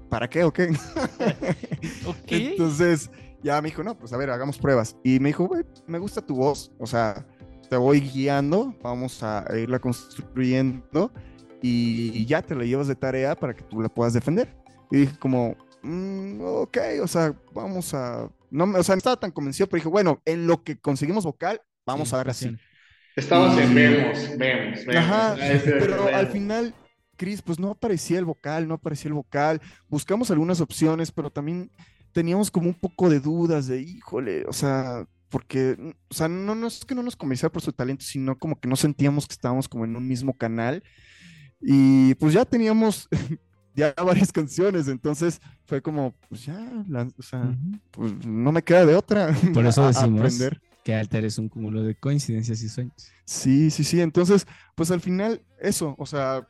¿para 0.08 0.28
qué 0.28 0.44
o 0.44 0.52
qué? 0.52 0.68
ok. 2.06 2.16
Entonces 2.28 3.10
ya 3.42 3.60
me 3.60 3.68
dijo, 3.68 3.82
no, 3.82 3.96
pues 3.98 4.12
a 4.12 4.16
ver, 4.16 4.30
hagamos 4.30 4.58
pruebas. 4.58 4.96
Y 5.04 5.18
me 5.20 5.30
dijo, 5.30 5.46
güey, 5.46 5.64
me 5.86 5.98
gusta 5.98 6.20
tu 6.24 6.36
voz. 6.36 6.72
O 6.78 6.86
sea, 6.86 7.26
te 7.68 7.76
voy 7.76 8.00
guiando, 8.00 8.74
vamos 8.82 9.22
a 9.22 9.44
irla 9.56 9.78
construyendo 9.78 11.12
y 11.62 12.26
ya 12.26 12.42
te 12.42 12.54
la 12.54 12.64
llevas 12.64 12.88
de 12.88 12.94
tarea 12.96 13.34
para 13.36 13.54
que 13.54 13.62
tú 13.62 13.80
la 13.80 13.88
puedas 13.88 14.12
defender. 14.12 14.54
Y 14.90 14.98
dije 14.98 15.16
como, 15.18 15.56
"Mm, 15.82 16.40
ok, 16.42 16.78
o 17.02 17.06
sea, 17.06 17.34
vamos 17.54 17.94
a... 17.94 18.28
No, 18.50 18.66
me- 18.66 18.78
o 18.78 18.82
sea, 18.82 18.94
no 18.94 18.98
estaba 18.98 19.16
tan 19.16 19.30
convencido, 19.30 19.66
pero 19.68 19.78
dije, 19.78 19.88
bueno, 19.88 20.20
en 20.26 20.46
lo 20.46 20.62
que 20.62 20.76
conseguimos 20.78 21.24
vocal, 21.24 21.60
vamos 21.86 22.08
Sí, 22.08 22.14
a 22.14 22.18
darle 22.18 22.30
así. 22.32 22.56
Estabas 23.16 23.56
en 23.58 23.74
vemos, 23.74 24.18
vemos, 24.38 24.84
vemos. 24.86 25.04
Ajá, 25.04 25.36
Ah, 25.40 25.60
pero 25.64 26.06
al 26.14 26.26
final, 26.28 26.74
Chris, 27.22 27.40
pues 27.40 27.60
no 27.60 27.70
aparecía 27.70 28.18
el 28.18 28.24
vocal, 28.24 28.66
no 28.66 28.74
aparecía 28.74 29.08
el 29.10 29.14
vocal. 29.14 29.60
Buscamos 29.88 30.28
algunas 30.32 30.60
opciones, 30.60 31.12
pero 31.12 31.30
también 31.30 31.70
teníamos 32.10 32.50
como 32.50 32.66
un 32.66 32.74
poco 32.74 33.08
de 33.08 33.20
dudas 33.20 33.68
de, 33.68 33.80
híjole, 33.80 34.44
o 34.48 34.52
sea, 34.52 35.06
porque, 35.28 35.76
o 36.10 36.14
sea, 36.14 36.26
no, 36.26 36.56
no 36.56 36.66
es 36.66 36.84
que 36.84 36.96
no 36.96 37.02
nos 37.04 37.14
convenciera 37.14 37.52
por 37.52 37.62
su 37.62 37.72
talento, 37.72 38.04
sino 38.04 38.36
como 38.36 38.58
que 38.58 38.68
no 38.68 38.74
sentíamos 38.74 39.28
que 39.28 39.34
estábamos 39.34 39.68
como 39.68 39.84
en 39.84 39.94
un 39.94 40.08
mismo 40.08 40.34
canal. 40.36 40.82
Y 41.60 42.14
pues 42.16 42.34
ya 42.34 42.44
teníamos 42.44 43.08
ya 43.76 43.94
varias 44.04 44.32
canciones, 44.32 44.88
entonces 44.88 45.40
fue 45.64 45.80
como, 45.80 46.12
pues 46.28 46.44
ya, 46.44 46.58
la- 46.88 47.08
o 47.16 47.22
sea, 47.22 47.56
pues 47.92 48.12
no 48.26 48.50
me 48.50 48.62
queda 48.64 48.84
de 48.84 48.96
otra. 48.96 49.32
Por 49.54 49.64
eso 49.66 49.86
decimos 49.86 50.20
aprender. 50.20 50.60
que 50.82 50.96
Alter 50.96 51.24
es 51.24 51.38
un 51.38 51.48
cúmulo 51.48 51.84
de 51.84 51.94
coincidencias 51.94 52.60
y 52.62 52.68
sueños. 52.68 53.12
Sí, 53.24 53.70
sí, 53.70 53.84
sí. 53.84 54.00
Entonces, 54.00 54.44
pues 54.74 54.90
al 54.90 55.00
final, 55.00 55.40
eso, 55.60 55.94
o 55.98 56.04
sea, 56.04 56.46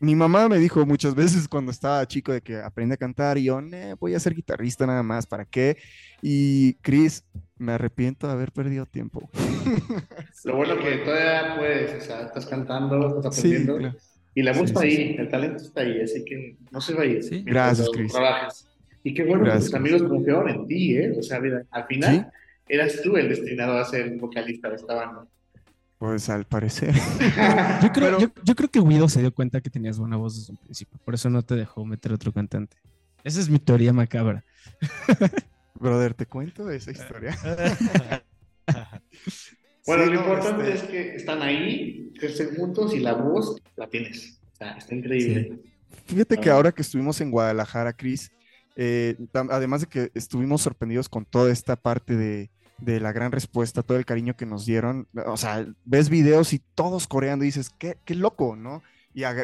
mi 0.00 0.14
mamá 0.14 0.48
me 0.48 0.58
dijo 0.58 0.84
muchas 0.86 1.14
veces 1.14 1.48
cuando 1.48 1.70
estaba 1.72 2.06
chico 2.06 2.32
de 2.32 2.40
que 2.40 2.56
aprende 2.56 2.94
a 2.94 2.98
cantar 2.98 3.36
y 3.38 3.44
yo, 3.44 3.60
"Nee, 3.60 3.94
voy 3.94 4.14
a 4.14 4.20
ser 4.20 4.34
guitarrista 4.34 4.86
nada 4.86 5.02
más, 5.02 5.26
¿para 5.26 5.44
qué? 5.44 5.76
Y 6.22 6.74
Chris, 6.74 7.24
me 7.58 7.72
arrepiento 7.72 8.26
de 8.26 8.32
haber 8.32 8.52
perdido 8.52 8.86
tiempo. 8.86 9.28
Lo 10.44 10.56
bueno 10.56 10.76
que 10.78 10.98
todavía 10.98 11.56
puedes, 11.58 12.02
o 12.02 12.06
sea, 12.06 12.22
estás 12.26 12.46
cantando, 12.46 13.16
estás 13.18 13.34
Sí, 13.34 13.40
aprendiendo. 13.40 13.76
claro. 13.78 13.96
Y 14.34 14.42
la 14.42 14.52
voz 14.52 14.60
Sí, 14.60 14.64
está 14.66 14.80
sí, 14.82 14.86
ahí, 14.86 15.16
el 15.18 15.28
talento 15.28 15.62
está 15.64 15.80
ahí, 15.80 16.00
así 16.00 16.24
que 16.24 16.56
no 16.70 16.80
se 16.80 16.94
va 16.94 17.02
a 17.02 17.06
ir. 17.06 17.20
Gracias, 17.44 17.88
Chris. 17.92 18.12
trabajes. 18.12 18.68
Y 19.02 19.14
qué 19.14 19.24
bueno 19.24 19.44
Gracias, 19.44 19.64
que 19.64 19.70
tus 19.70 19.74
amigos 19.80 20.02
confiaron 20.04 20.48
en 20.48 20.66
ti, 20.66 20.96
¿eh? 20.96 21.12
O 21.18 21.22
sea, 21.22 21.40
mira, 21.40 21.64
al 21.70 21.86
final 21.86 22.30
eras 22.68 23.00
tú 23.02 23.16
el 23.16 23.28
destinado 23.28 23.78
a 23.78 23.84
ser 23.84 24.16
vocalista 24.16 24.68
de 24.68 24.76
esta 24.76 24.94
banda. 24.94 25.26
Pues 25.98 26.28
al 26.28 26.44
parecer. 26.44 26.94
Yo 27.82 27.92
creo, 27.92 27.92
Pero- 27.92 28.18
yo, 28.20 28.28
yo 28.44 28.54
creo 28.54 28.68
que 28.70 28.80
Guido 28.80 29.08
se 29.08 29.20
dio 29.20 29.34
cuenta 29.34 29.60
que 29.60 29.68
tenías 29.70 29.98
buena 29.98 30.16
voz 30.16 30.36
desde 30.38 30.52
un 30.52 30.58
principio. 30.58 30.96
Por 31.04 31.14
eso 31.14 31.28
no 31.28 31.42
te 31.42 31.56
dejó 31.56 31.84
meter 31.84 32.12
otro 32.12 32.32
cantante. 32.32 32.76
Esa 33.24 33.40
es 33.40 33.48
mi 33.50 33.58
teoría 33.58 33.92
macabra. 33.92 34.44
Brother, 35.74 36.14
¿te 36.14 36.26
cuento 36.26 36.70
esa 36.70 36.90
historia? 36.92 37.36
Bueno, 39.86 40.04
Sí, 40.04 40.10
lo 40.10 40.14
no, 40.16 40.20
importante 40.20 40.72
este, 40.74 40.74
es 40.74 40.82
que 40.90 41.16
están 41.16 41.40
ahí, 41.42 42.12
que 42.20 42.26
estén 42.26 42.54
juntos 42.56 42.94
y 42.94 43.00
la 43.00 43.14
voz 43.14 43.56
la 43.76 43.88
tienes. 43.88 44.38
O 44.52 44.56
sea, 44.56 44.72
está 44.72 44.94
increíble. 44.94 45.60
Fíjate 46.04 46.36
que 46.36 46.50
Ah. 46.50 46.54
ahora 46.54 46.72
que 46.72 46.82
estuvimos 46.82 47.18
en 47.22 47.30
Guadalajara, 47.30 47.94
Cris, 47.94 48.30
eh, 48.76 49.16
además 49.50 49.80
de 49.80 49.86
que 49.86 50.10
estuvimos 50.14 50.60
sorprendidos 50.60 51.08
con 51.08 51.24
toda 51.24 51.50
esta 51.50 51.74
parte 51.76 52.16
de, 52.16 52.50
de 52.80 53.00
la 53.00 53.12
gran 53.12 53.32
respuesta, 53.32 53.82
todo 53.82 53.98
el 53.98 54.04
cariño 54.04 54.36
que 54.36 54.46
nos 54.46 54.64
dieron, 54.64 55.08
o 55.26 55.36
sea, 55.36 55.66
ves 55.84 56.08
videos 56.08 56.52
y 56.52 56.60
todos 56.74 57.06
coreando 57.06 57.44
y 57.44 57.48
dices, 57.48 57.70
qué, 57.70 57.98
qué 58.04 58.14
loco, 58.14 58.56
¿no? 58.56 58.82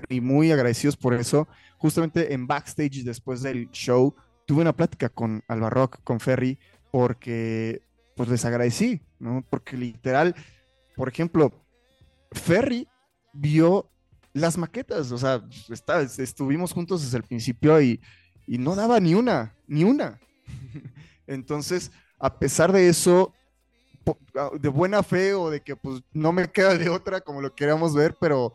Y, 0.08 0.20
muy 0.20 0.52
agradecidos 0.52 0.96
por 0.96 1.14
eso. 1.14 1.48
Justamente 1.78 2.32
en 2.32 2.46
backstage, 2.46 3.02
después 3.02 3.42
del 3.42 3.68
show, 3.70 4.14
tuve 4.46 4.62
una 4.62 4.76
plática 4.76 5.08
con 5.08 5.42
Albarrock, 5.48 6.02
con 6.04 6.20
Ferry, 6.20 6.58
porque 6.92 7.82
pues 8.14 8.28
les 8.28 8.44
agradecí, 8.44 9.00
¿no? 9.18 9.44
Porque 9.50 9.76
literal, 9.76 10.36
por 10.94 11.08
ejemplo, 11.08 11.52
Ferry 12.30 12.86
vio 13.32 13.90
las 14.32 14.56
maquetas, 14.56 15.10
o 15.10 15.18
sea, 15.18 15.42
está- 15.70 16.02
estuvimos 16.02 16.72
juntos 16.72 17.02
desde 17.02 17.16
el 17.16 17.24
principio 17.24 17.80
y, 17.80 18.00
y 18.46 18.58
no 18.58 18.76
daba 18.76 19.00
ni 19.00 19.14
una, 19.14 19.56
ni 19.66 19.82
una. 19.82 20.20
Entonces, 21.26 21.90
a 22.18 22.38
pesar 22.38 22.72
de 22.72 22.88
eso, 22.88 23.32
de 24.60 24.68
buena 24.68 25.02
fe 25.02 25.34
o 25.34 25.50
de 25.50 25.60
que 25.60 25.76
pues 25.76 26.02
no 26.12 26.32
me 26.32 26.50
queda 26.50 26.76
de 26.76 26.88
otra 26.88 27.20
como 27.20 27.40
lo 27.40 27.54
queríamos 27.54 27.94
ver, 27.94 28.16
pero, 28.20 28.52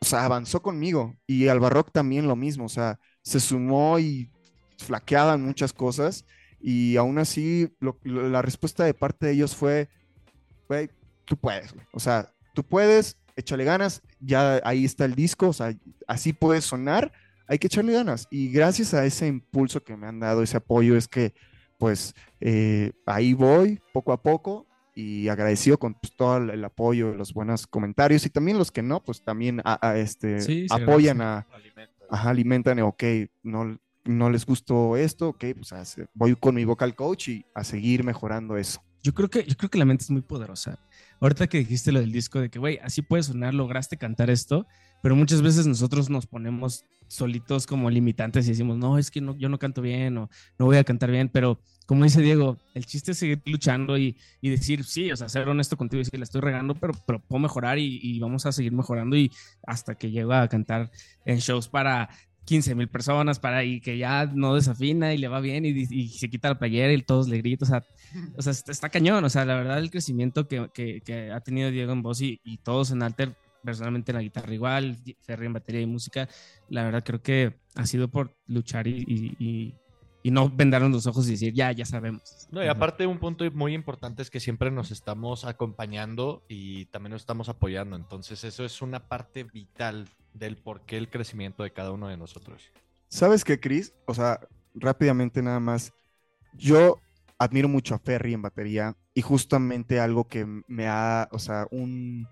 o 0.00 0.16
avanzó 0.16 0.62
conmigo 0.62 1.16
y 1.26 1.48
Albarrock 1.48 1.92
también 1.92 2.26
lo 2.26 2.36
mismo, 2.36 2.64
o 2.66 2.68
sea, 2.68 2.98
se 3.22 3.40
sumó 3.40 3.98
y 3.98 4.30
flaqueaban 4.78 5.42
muchas 5.42 5.72
cosas 5.72 6.24
y 6.60 6.96
aún 6.96 7.18
así 7.18 7.72
la 8.04 8.42
respuesta 8.42 8.84
de 8.84 8.94
parte 8.94 9.26
de 9.26 9.32
ellos 9.32 9.54
fue, 9.54 9.88
güey, 10.68 10.88
tú 11.24 11.36
puedes, 11.36 11.72
güey. 11.72 11.86
O 11.92 12.00
sea, 12.00 12.32
tú 12.54 12.64
puedes, 12.64 13.16
échale 13.36 13.64
ganas, 13.64 14.02
ya 14.20 14.60
ahí 14.64 14.84
está 14.84 15.04
el 15.04 15.14
disco, 15.14 15.48
o 15.48 15.52
sea, 15.52 15.76
así 16.06 16.32
puede 16.32 16.60
sonar, 16.60 17.12
hay 17.46 17.58
que 17.58 17.68
echarle 17.68 17.92
ganas. 17.92 18.26
Y 18.30 18.50
gracias 18.50 18.94
a 18.94 19.04
ese 19.04 19.26
impulso 19.26 19.82
que 19.82 19.96
me 19.96 20.06
han 20.06 20.20
dado, 20.20 20.42
ese 20.42 20.56
apoyo, 20.56 20.96
es 20.96 21.06
que, 21.06 21.34
pues, 21.78 22.14
eh, 22.40 22.92
ahí 23.06 23.34
voy, 23.34 23.80
poco 23.92 24.12
a 24.12 24.22
poco, 24.22 24.66
y 24.94 25.28
agradecido 25.28 25.78
con 25.78 25.94
pues, 25.94 26.14
todo 26.16 26.38
el, 26.38 26.64
apoyo, 26.64 27.14
los 27.14 27.32
buenos 27.32 27.66
comentarios, 27.66 28.26
y 28.26 28.30
también 28.30 28.58
los 28.58 28.72
que 28.72 28.82
no, 28.82 29.02
pues 29.02 29.22
también 29.22 29.60
a- 29.64 29.78
a, 29.88 29.96
este, 29.96 30.40
Sí, 30.40 30.66
apoyan 30.70 31.20
a, 31.20 31.46
Alimenta. 31.52 32.04
ajá, 32.10 32.30
alimentan, 32.30 32.80
ok, 32.80 33.04
no, 33.44 33.78
no 34.04 34.30
les 34.30 34.44
gustó 34.44 34.96
esto, 34.96 35.28
ok, 35.28 35.44
pues 35.56 35.96
voy 36.14 36.34
con 36.34 36.56
mi 36.56 36.64
vocal 36.64 36.96
coach 36.96 37.28
y 37.28 37.44
a 37.54 37.62
seguir 37.62 38.02
mejorando 38.02 38.56
eso. 38.56 38.82
Yo 39.00 39.14
creo 39.14 39.30
que, 39.30 39.44
yo 39.44 39.56
creo 39.56 39.70
que 39.70 39.78
la 39.78 39.84
mente 39.84 40.02
es 40.02 40.10
muy 40.10 40.22
poderosa. 40.22 40.80
Ahorita 41.20 41.46
que 41.46 41.58
dijiste 41.58 41.92
lo 41.92 42.00
del 42.00 42.10
disco, 42.10 42.40
de 42.40 42.50
que, 42.50 42.58
güey, 42.58 42.78
así 42.82 43.00
puede 43.00 43.22
sonar, 43.22 43.54
lograste 43.54 43.96
cantar 43.96 44.30
esto, 44.30 44.66
pero 45.02 45.16
muchas 45.16 45.42
veces 45.42 45.66
nosotros 45.66 46.10
nos 46.10 46.26
ponemos 46.26 46.84
solitos 47.08 47.66
como 47.66 47.90
limitantes 47.90 48.46
y 48.46 48.50
decimos, 48.50 48.76
no, 48.76 48.98
es 48.98 49.10
que 49.10 49.20
no, 49.20 49.36
yo 49.36 49.48
no 49.48 49.58
canto 49.58 49.80
bien 49.80 50.18
o 50.18 50.28
no 50.58 50.66
voy 50.66 50.76
a 50.76 50.84
cantar 50.84 51.10
bien, 51.10 51.30
pero 51.30 51.58
como 51.86 52.04
dice 52.04 52.20
Diego, 52.20 52.58
el 52.74 52.84
chiste 52.84 53.12
es 53.12 53.18
seguir 53.18 53.40
luchando 53.46 53.96
y, 53.96 54.16
y 54.42 54.50
decir, 54.50 54.84
sí, 54.84 55.10
o 55.10 55.16
sea, 55.16 55.28
ser 55.28 55.48
honesto 55.48 55.76
contigo 55.76 56.00
y 56.00 56.04
decir, 56.04 56.20
la 56.20 56.24
estoy 56.24 56.42
regando, 56.42 56.74
pero, 56.74 56.92
pero 57.06 57.18
puedo 57.20 57.40
mejorar 57.40 57.78
y, 57.78 57.98
y 58.02 58.20
vamos 58.20 58.44
a 58.44 58.52
seguir 58.52 58.72
mejorando 58.72 59.16
y 59.16 59.32
hasta 59.66 59.94
que 59.94 60.10
llego 60.10 60.34
a 60.34 60.48
cantar 60.48 60.90
en 61.24 61.38
shows 61.38 61.68
para 61.68 62.10
15 62.48 62.74
mil 62.74 62.88
personas 62.88 63.38
para 63.38 63.62
y 63.62 63.78
que 63.78 63.98
ya 63.98 64.24
no 64.24 64.54
desafina 64.54 65.12
y 65.12 65.18
le 65.18 65.28
va 65.28 65.38
bien 65.40 65.66
y, 65.66 65.68
y 65.68 66.08
se 66.08 66.30
quita 66.30 66.48
la 66.48 66.58
playera 66.58 66.90
y 66.94 67.02
todos 67.02 67.28
le 67.28 67.36
gritan, 67.38 67.66
o 67.66 67.70
sea, 67.70 67.84
o 68.36 68.42
sea, 68.42 68.52
está, 68.52 68.88
cañón, 68.88 69.22
o 69.22 69.28
sea, 69.28 69.44
la 69.44 69.54
verdad 69.54 69.78
el 69.78 69.90
crecimiento 69.90 70.48
que, 70.48 70.70
que, 70.72 71.02
que 71.02 71.30
ha 71.30 71.40
tenido 71.40 71.70
Diego 71.70 71.92
en 71.92 72.00
voz 72.00 72.22
y, 72.22 72.40
y, 72.44 72.56
todos 72.56 72.90
en 72.90 73.02
Alter, 73.02 73.36
personalmente 73.62 74.12
en 74.12 74.16
la 74.16 74.22
guitarra 74.22 74.54
igual, 74.54 74.96
Ferry 75.20 75.46
en 75.46 75.52
batería 75.52 75.80
y 75.80 75.86
música, 75.86 76.28
la 76.68 76.84
verdad 76.84 77.02
creo 77.04 77.22
que 77.22 77.58
ha 77.74 77.86
sido 77.86 78.08
por 78.08 78.34
luchar 78.46 78.86
y, 78.86 79.04
y, 79.08 79.74
y 80.22 80.30
no 80.30 80.50
vendarnos 80.50 80.90
los 80.90 81.06
ojos 81.06 81.26
y 81.28 81.32
decir, 81.32 81.54
ya, 81.54 81.72
ya 81.72 81.84
sabemos. 81.84 82.48
No, 82.50 82.64
y 82.64 82.68
aparte 82.68 83.06
un 83.06 83.18
punto 83.18 83.50
muy 83.52 83.74
importante 83.74 84.22
es 84.22 84.30
que 84.30 84.40
siempre 84.40 84.70
nos 84.70 84.90
estamos 84.90 85.44
acompañando 85.44 86.44
y 86.48 86.86
también 86.86 87.12
nos 87.12 87.22
estamos 87.22 87.48
apoyando, 87.48 87.96
entonces 87.96 88.44
eso 88.44 88.64
es 88.64 88.82
una 88.82 89.08
parte 89.08 89.44
vital 89.44 90.08
del 90.34 90.56
por 90.56 90.82
qué 90.82 90.98
el 90.98 91.08
crecimiento 91.08 91.62
de 91.62 91.72
cada 91.72 91.92
uno 91.92 92.08
de 92.08 92.16
nosotros. 92.16 92.70
¿Sabes 93.08 93.44
qué, 93.44 93.58
Chris? 93.58 93.94
O 94.06 94.14
sea, 94.14 94.40
rápidamente 94.74 95.42
nada 95.42 95.60
más, 95.60 95.92
yo 96.54 96.98
admiro 97.38 97.68
mucho 97.68 97.94
a 97.94 97.98
Ferry 97.98 98.34
en 98.34 98.42
batería 98.42 98.96
y 99.14 99.22
justamente 99.22 100.00
algo 100.00 100.24
que 100.24 100.44
me 100.66 100.88
ha, 100.88 101.28
o 101.32 101.38
sea, 101.38 101.66
un, 101.70 102.28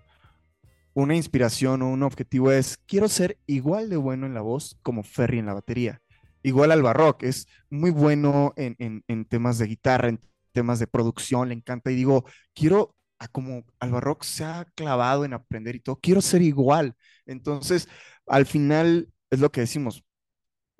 una 0.97 1.15
inspiración 1.15 1.83
o 1.83 1.89
un 1.91 2.01
objetivo 2.01 2.51
es, 2.51 2.79
quiero 2.87 3.07
ser 3.07 3.37
igual 3.45 3.87
de 3.87 3.97
bueno 3.97 4.25
en 4.25 4.33
la 4.33 4.41
voz 4.41 4.79
como 4.81 5.03
Ferry 5.03 5.37
en 5.37 5.45
la 5.45 5.53
batería. 5.53 6.01
Igual 6.41 6.71
al 6.71 6.81
Barrock, 6.81 7.21
es 7.21 7.45
muy 7.69 7.91
bueno 7.91 8.51
en, 8.55 9.03
en, 9.07 9.25
temas 9.25 9.59
de 9.59 9.67
guitarra, 9.67 10.09
en 10.09 10.19
temas 10.53 10.79
de 10.79 10.87
producción, 10.87 11.49
le 11.49 11.53
encanta 11.53 11.91
y 11.91 11.95
digo, 11.95 12.25
quiero, 12.55 12.95
como 13.31 13.63
al 13.79 13.91
Barrock 13.91 14.23
se 14.23 14.43
ha 14.43 14.65
clavado 14.73 15.23
en 15.23 15.33
aprender 15.33 15.75
y 15.75 15.81
todo, 15.81 15.99
quiero 16.01 16.19
ser 16.19 16.41
igual. 16.41 16.95
Entonces, 17.27 17.87
al 18.25 18.47
final 18.47 19.13
es 19.29 19.39
lo 19.39 19.51
que 19.51 19.61
decimos, 19.61 20.03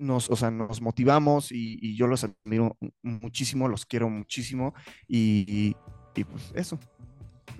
nos, 0.00 0.28
o 0.30 0.34
sea, 0.34 0.50
nos 0.50 0.80
motivamos 0.80 1.52
y, 1.52 1.96
yo 1.96 2.08
los 2.08 2.24
admiro 2.24 2.76
muchísimo, 3.02 3.68
los 3.68 3.86
quiero 3.86 4.10
muchísimo 4.10 4.74
y, 5.06 5.76
y 6.16 6.24
pues 6.24 6.50
eso. 6.56 6.80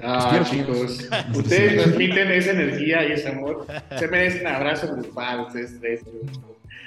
Ah, 0.00 0.44
chicos, 0.48 1.08
ustedes 1.34 1.82
transmiten 1.82 2.30
esa 2.30 2.52
energía 2.52 3.08
y 3.08 3.12
ese 3.12 3.28
amor. 3.28 3.66
Se 3.98 4.08
merecen 4.08 4.46
abrazo 4.46 4.94
grupal, 4.94 5.40
ustedes 5.40 5.78
tres. 5.80 6.02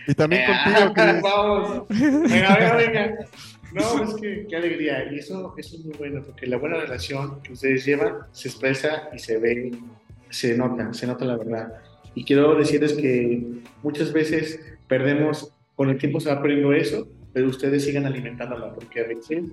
Y 0.07 0.13
también 0.13 0.43
eh, 0.43 0.47
contigo, 0.47 0.93
Chris. 0.95 1.21
Vamos. 1.21 1.87
Venga, 1.89 2.57
venga, 2.57 2.75
venga. 2.75 3.15
No, 3.73 4.03
es 4.03 4.13
que 4.15 4.45
qué 4.49 4.55
alegría. 4.55 5.11
Y 5.11 5.19
eso, 5.19 5.53
eso 5.57 5.75
es 5.75 5.85
muy 5.85 5.95
bueno, 5.97 6.23
porque 6.23 6.47
la 6.47 6.57
buena 6.57 6.77
relación 6.77 7.41
que 7.41 7.53
ustedes 7.53 7.85
llevan 7.85 8.13
se 8.31 8.49
expresa 8.49 9.09
y 9.13 9.19
se 9.19 9.37
ve, 9.37 9.71
se 10.29 10.57
nota, 10.57 10.93
se 10.93 11.07
nota 11.07 11.25
la 11.25 11.37
verdad. 11.37 11.73
Y 12.15 12.23
quiero 12.25 12.55
decirles 12.55 12.93
que 12.93 13.43
muchas 13.83 14.11
veces 14.11 14.59
perdemos, 14.87 15.53
con 15.75 15.89
el 15.89 15.97
tiempo 15.97 16.19
se 16.19 16.29
va 16.29 16.41
perdiendo 16.41 16.73
eso, 16.73 17.07
pero 17.33 17.47
ustedes 17.47 17.85
sigan 17.85 18.05
alimentándola, 18.05 18.73
porque 18.73 19.01
a 19.01 19.07
veces 19.07 19.43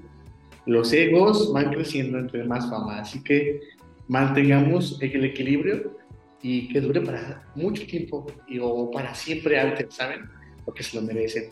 los 0.69 0.93
egos 0.93 1.51
van 1.53 1.73
creciendo 1.73 2.19
entre 2.19 2.45
más 2.45 2.69
fama. 2.69 3.01
Así 3.01 3.23
que 3.23 3.61
mantengamos 4.07 4.99
el 5.01 5.25
equilibrio 5.25 5.97
y 6.43 6.69
que 6.69 6.81
dure 6.81 7.01
para 7.01 7.51
mucho 7.55 7.87
tiempo 7.87 8.27
y, 8.47 8.59
o 8.61 8.91
para 8.91 9.15
siempre 9.15 9.59
antes, 9.59 9.95
¿saben? 9.95 10.29
Porque 10.65 10.83
se 10.83 11.01
lo 11.01 11.03
merecen. 11.03 11.51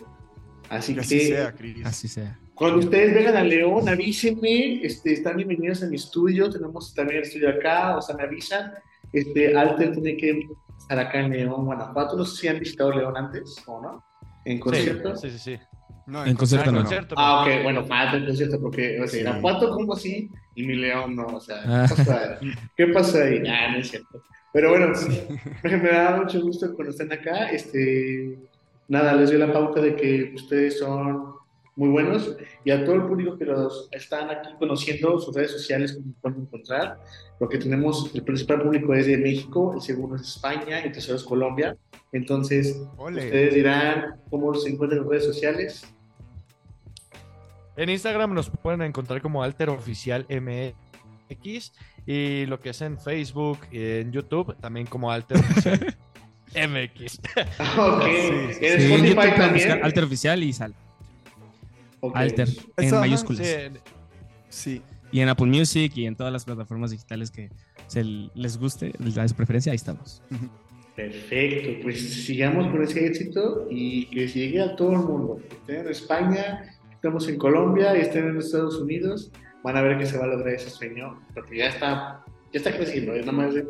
Así 0.68 0.94
que, 0.94 1.00
así 1.00 1.20
sea, 1.20 1.52
Chris. 1.52 1.86
Así 1.86 2.08
sea. 2.08 2.38
Cuando 2.54 2.80
ustedes 2.80 3.14
vengan 3.14 3.36
a 3.36 3.42
León, 3.42 3.88
avísenme, 3.88 4.84
este, 4.84 5.14
están 5.14 5.36
bienvenidos 5.36 5.82
a 5.82 5.86
mi 5.86 5.96
estudio, 5.96 6.50
tenemos 6.50 6.94
también 6.94 7.18
el 7.18 7.24
estudio 7.24 7.50
acá, 7.50 7.96
o 7.96 8.02
sea, 8.02 8.16
me 8.16 8.24
avisan. 8.24 8.72
Este, 9.12 9.56
Alter 9.56 9.92
tiene 9.92 10.16
que 10.16 10.46
estar 10.78 10.98
acá 10.98 11.20
en 11.20 11.30
León, 11.30 11.64
Guanajuato. 11.64 12.16
No 12.16 12.24
sé 12.24 12.36
si 12.36 12.48
han 12.48 12.58
visitado 12.58 12.92
León 12.92 13.16
antes 13.16 13.62
o 13.66 13.80
no. 13.80 14.04
¿En 14.44 14.60
concierto? 14.60 15.16
Sí, 15.16 15.30
sí, 15.30 15.38
sí. 15.38 15.58
No, 16.06 16.22
en, 16.22 16.30
en 16.30 16.36
concierto, 16.36 16.70
no. 16.70 16.80
concierto 16.80 17.14
Ah, 17.18 17.42
ok, 17.42 17.62
bueno, 17.64 17.84
falta 17.84 18.16
el 18.16 18.26
concierto 18.26 18.60
porque, 18.60 19.00
o 19.00 19.06
sea, 19.08 19.20
Irapuato 19.20 19.70
como 19.70 19.94
así 19.94 20.30
y 20.54 20.62
mi 20.64 20.76
León 20.76 21.16
no, 21.16 21.26
o 21.26 21.40
sea, 21.40 21.62
ah. 21.66 21.86
¿qué, 21.88 21.94
pasa? 21.96 22.38
¿qué 22.76 22.86
pasa 22.88 23.24
ahí? 23.24 23.42
Ah, 23.48 23.72
no 23.72 23.78
es 23.78 23.90
cierto. 23.90 24.22
Pero 24.52 24.70
bueno, 24.70 24.92
me, 25.62 25.76
me 25.76 25.88
da 25.90 26.16
mucho 26.16 26.40
gusto 26.40 26.74
cuando 26.74 26.90
estén 26.90 27.12
acá. 27.12 27.50
Este, 27.50 28.38
nada, 28.88 29.14
les 29.14 29.30
doy 29.30 29.38
la 29.38 29.52
pauta 29.52 29.80
de 29.80 29.96
que 29.96 30.32
ustedes 30.34 30.78
son 30.78 31.34
muy 31.76 31.90
buenos 31.90 32.34
y 32.64 32.70
a 32.70 32.84
todo 32.84 32.94
el 32.94 33.02
público 33.02 33.36
que 33.36 33.44
los 33.44 33.88
están 33.92 34.30
aquí 34.30 34.48
conociendo, 34.58 35.18
sus 35.20 35.34
redes 35.34 35.52
sociales, 35.52 35.92
como 35.92 36.14
pueden 36.22 36.40
encontrar, 36.40 36.98
porque 37.38 37.58
tenemos 37.58 38.10
el 38.14 38.22
principal 38.22 38.62
público 38.62 38.94
es 38.94 39.06
de 39.06 39.18
México, 39.18 39.74
el 39.74 39.82
segundo 39.82 40.16
es 40.16 40.22
España, 40.22 40.80
el 40.80 40.90
tercero 40.90 41.16
es 41.16 41.24
Colombia. 41.24 41.76
Entonces, 42.12 42.82
Ole. 42.96 43.26
ustedes 43.26 43.54
dirán 43.54 44.16
cómo 44.30 44.54
se 44.54 44.70
encuentran 44.70 45.00
en 45.00 45.04
las 45.04 45.10
redes 45.10 45.26
sociales. 45.26 45.95
En 47.76 47.90
Instagram 47.90 48.32
nos 48.34 48.50
pueden 48.50 48.82
encontrar 48.82 49.20
como 49.20 49.42
Alter 49.42 49.70
Oficial 49.70 50.26
MX 50.30 51.72
y 52.06 52.46
lo 52.46 52.60
que 52.60 52.70
es 52.70 52.80
en 52.80 52.98
Facebook 52.98 53.58
y 53.70 53.80
en 53.80 54.12
YouTube 54.12 54.56
también 54.60 54.86
como 54.86 55.10
Alter 55.10 55.38
Oficial 55.38 55.96
MX. 56.54 57.20
ok. 57.78 58.04
Sí, 58.58 58.66
en 58.66 58.80
sí, 58.80 58.92
Spotify 58.92 59.28
en 59.28 59.34
también. 59.34 59.84
Alter 59.84 60.04
Oficial 60.04 60.42
y 60.42 60.52
sal. 60.52 60.74
Okay. 62.00 62.22
Alter 62.22 62.48
en 62.76 62.84
Eso, 62.84 63.00
mayúsculas. 63.00 63.46
Sí. 63.46 63.78
Sí. 64.48 64.82
Y 65.12 65.20
en 65.20 65.28
Apple 65.28 65.46
Music 65.46 65.92
y 65.96 66.06
en 66.06 66.16
todas 66.16 66.32
las 66.32 66.44
plataformas 66.44 66.90
digitales 66.90 67.30
que 67.30 67.50
se 67.86 68.02
les 68.04 68.58
guste, 68.58 68.92
les 68.98 69.14
da 69.14 69.26
preferencia, 69.28 69.72
ahí 69.72 69.76
estamos. 69.76 70.22
Perfecto, 70.94 71.82
pues 71.82 72.24
sigamos 72.24 72.68
con 72.68 72.82
ese 72.82 73.06
éxito 73.06 73.66
y 73.70 74.06
que 74.06 74.26
llegue 74.26 74.62
a 74.62 74.74
todo 74.76 74.92
el 74.92 74.98
mundo. 74.98 75.40
En 75.68 75.88
España, 75.88 76.75
estamos 77.06 77.28
en 77.28 77.38
Colombia 77.38 77.96
y 77.96 78.00
estén 78.00 78.26
en 78.28 78.38
Estados 78.38 78.78
Unidos, 78.80 79.30
van 79.62 79.76
a 79.76 79.82
ver 79.82 79.96
que 79.98 80.06
se 80.06 80.18
va 80.18 80.24
a 80.24 80.28
lograr 80.28 80.54
ese 80.54 80.70
sueño, 80.70 81.20
porque 81.34 81.56
ya 81.58 81.66
está, 81.68 82.24
ya 82.52 82.58
está 82.58 82.76
creciendo, 82.76 83.12
es 83.14 83.24
nada 83.24 83.38
más 83.38 83.54
de, 83.54 83.64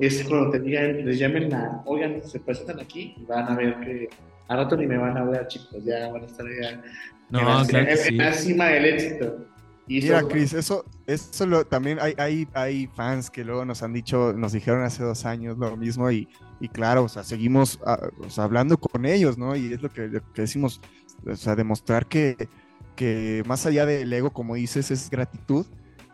es 0.00 0.24
cuando 0.24 0.50
te 0.50 0.58
digan, 0.60 1.04
les 1.06 1.18
llamen 1.18 1.54
a, 1.54 1.82
oigan, 1.86 2.20
se 2.24 2.40
presentan 2.40 2.80
aquí 2.80 3.14
y 3.16 3.24
van 3.26 3.46
a 3.48 3.54
ver 3.54 3.78
que 3.80 4.08
a 4.48 4.56
rato 4.56 4.76
ni 4.76 4.86
me 4.86 4.98
van 4.98 5.16
a 5.16 5.24
ver, 5.24 5.46
chicos, 5.46 5.84
ya 5.84 6.10
van 6.10 6.22
a 6.22 6.26
estar 6.26 6.46
ya 6.46 6.82
no, 7.30 7.38
en, 7.40 7.46
la, 7.46 7.64
claro 7.66 7.90
en, 7.90 7.96
sí. 7.96 8.08
en 8.08 8.18
la 8.18 8.32
cima 8.32 8.64
del 8.66 8.84
éxito. 8.86 9.46
Y 9.86 10.00
Mira, 10.00 10.18
eso- 10.18 10.28
Chris, 10.28 10.52
eso, 10.54 10.84
eso 11.06 11.46
lo- 11.46 11.64
también 11.66 11.98
hay, 12.00 12.14
hay, 12.16 12.48
hay 12.54 12.86
fans 12.96 13.30
que 13.30 13.44
luego 13.44 13.64
nos 13.64 13.82
han 13.82 13.92
dicho, 13.92 14.32
nos 14.32 14.52
dijeron 14.52 14.82
hace 14.82 15.02
dos 15.04 15.26
años 15.26 15.58
lo 15.58 15.76
mismo 15.76 16.10
y, 16.10 16.26
y 16.60 16.68
claro, 16.68 17.04
o 17.04 17.08
sea, 17.08 17.22
seguimos 17.22 17.78
ah, 17.86 17.98
o 18.26 18.30
sea, 18.30 18.44
hablando 18.44 18.78
con 18.78 19.04
ellos, 19.04 19.36
¿no? 19.38 19.54
Y 19.54 19.72
es 19.74 19.82
lo 19.82 19.90
que, 19.90 20.08
lo 20.08 20.20
que 20.32 20.42
decimos, 20.42 20.80
o 21.26 21.36
sea, 21.36 21.54
demostrar 21.54 22.06
que, 22.06 22.48
que 22.94 23.42
más 23.46 23.66
allá 23.66 23.86
del 23.86 24.12
ego, 24.12 24.32
como 24.32 24.54
dices, 24.54 24.90
es 24.90 25.10
gratitud 25.10 25.66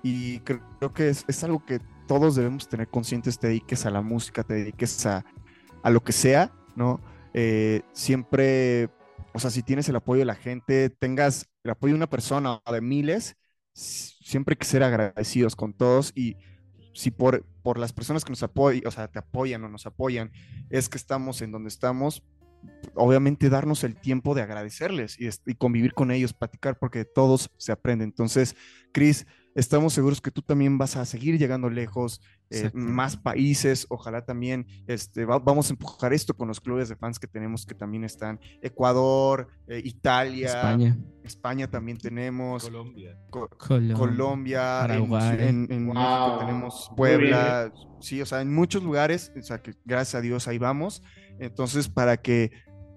y 0.02 0.40
creo, 0.40 0.94
que 0.94 1.08
es, 1.08 1.24
es 1.28 1.44
algo 1.44 1.64
que 1.64 1.80
todos 2.06 2.34
debemos 2.34 2.68
tener 2.68 2.88
conscientes, 2.88 3.38
te 3.38 3.48
dediques 3.48 3.86
a 3.86 3.90
la 3.90 4.02
música, 4.02 4.42
te 4.42 4.54
dediques 4.54 5.06
a, 5.06 5.24
a 5.82 5.90
lo 5.90 6.02
que 6.02 6.12
sea, 6.12 6.52
¿no? 6.74 7.00
Eh, 7.34 7.82
siempre, 7.92 8.88
o 9.32 9.38
sea, 9.38 9.50
si 9.50 9.62
tienes 9.62 9.88
el 9.88 9.96
apoyo 9.96 10.20
de 10.20 10.24
la 10.24 10.34
gente, 10.34 10.90
tengas 10.90 11.48
el 11.62 11.70
apoyo 11.70 11.92
de 11.92 11.98
una 11.98 12.10
persona 12.10 12.60
o 12.64 12.72
de 12.72 12.80
miles, 12.80 13.36
siempre 13.72 14.54
hay 14.54 14.58
que 14.58 14.66
ser 14.66 14.82
agradecidos 14.82 15.54
con 15.54 15.72
todos 15.72 16.12
y 16.14 16.36
si 16.92 17.10
por, 17.10 17.44
por 17.62 17.78
las 17.78 17.92
personas 17.92 18.24
que 18.24 18.30
nos 18.30 18.42
apoyan, 18.42 18.86
o 18.86 18.90
sea, 18.90 19.08
te 19.08 19.18
apoyan 19.18 19.62
o 19.64 19.68
nos 19.68 19.86
apoyan, 19.86 20.32
es 20.70 20.88
que 20.88 20.98
estamos 20.98 21.40
en 21.42 21.52
donde 21.52 21.68
estamos, 21.68 22.22
obviamente 22.94 23.48
darnos 23.48 23.84
el 23.84 23.96
tiempo 23.96 24.34
de 24.34 24.42
agradecerles 24.42 25.16
y, 25.18 25.54
convivir 25.54 25.92
con 25.94 26.10
ellos, 26.10 26.32
platicar, 26.32 26.78
porque 26.78 27.00
de 27.00 27.04
todos 27.04 27.50
se 27.56 27.72
aprende. 27.72 28.04
Entonces, 28.04 28.56
Chris, 28.92 29.26
estamos 29.54 29.92
seguros 29.92 30.20
que 30.20 30.30
tú 30.30 30.42
también 30.42 30.78
vas 30.78 30.96
a 30.96 31.04
seguir 31.04 31.38
llegando 31.38 31.70
lejos, 31.70 32.20
eh, 32.50 32.70
más 32.72 33.16
países, 33.16 33.86
ojalá 33.90 34.24
también 34.24 34.66
este, 34.88 35.24
va- 35.24 35.38
vamos 35.38 35.70
a 35.70 35.72
empujar 35.72 36.12
esto 36.12 36.34
con 36.34 36.48
los 36.48 36.60
clubes 36.60 36.88
de 36.88 36.96
fans 36.96 37.18
que 37.20 37.28
tenemos 37.28 37.64
que 37.64 37.74
también 37.74 38.02
están, 38.04 38.40
Ecuador, 38.60 39.48
eh, 39.68 39.80
Italia, 39.84 40.46
España, 40.48 40.98
España 41.22 41.70
también 41.70 41.98
tenemos, 41.98 42.64
Colombia. 42.64 43.16
Co- 43.30 43.48
Colombia, 43.48 43.94
Colombia, 43.96 44.80
en- 44.82 44.88
Paraguay. 44.88 45.36
en, 45.48 45.66
en 45.70 45.86
Wow. 45.86 45.94
México 45.94 46.36
tenemos 46.40 46.90
Puebla, 46.96 47.72
sí, 48.00 48.20
o 48.20 48.26
sea, 48.26 48.40
en 48.40 48.52
muchos 48.52 48.82
lugares, 48.82 49.30
o 49.38 49.42
sea, 49.42 49.62
que 49.62 49.74
gracias 49.84 50.16
a 50.16 50.20
Dios 50.20 50.48
ahí 50.48 50.58
vamos. 50.58 51.02
Entonces, 51.40 51.88
para 51.88 52.16
que 52.16 52.50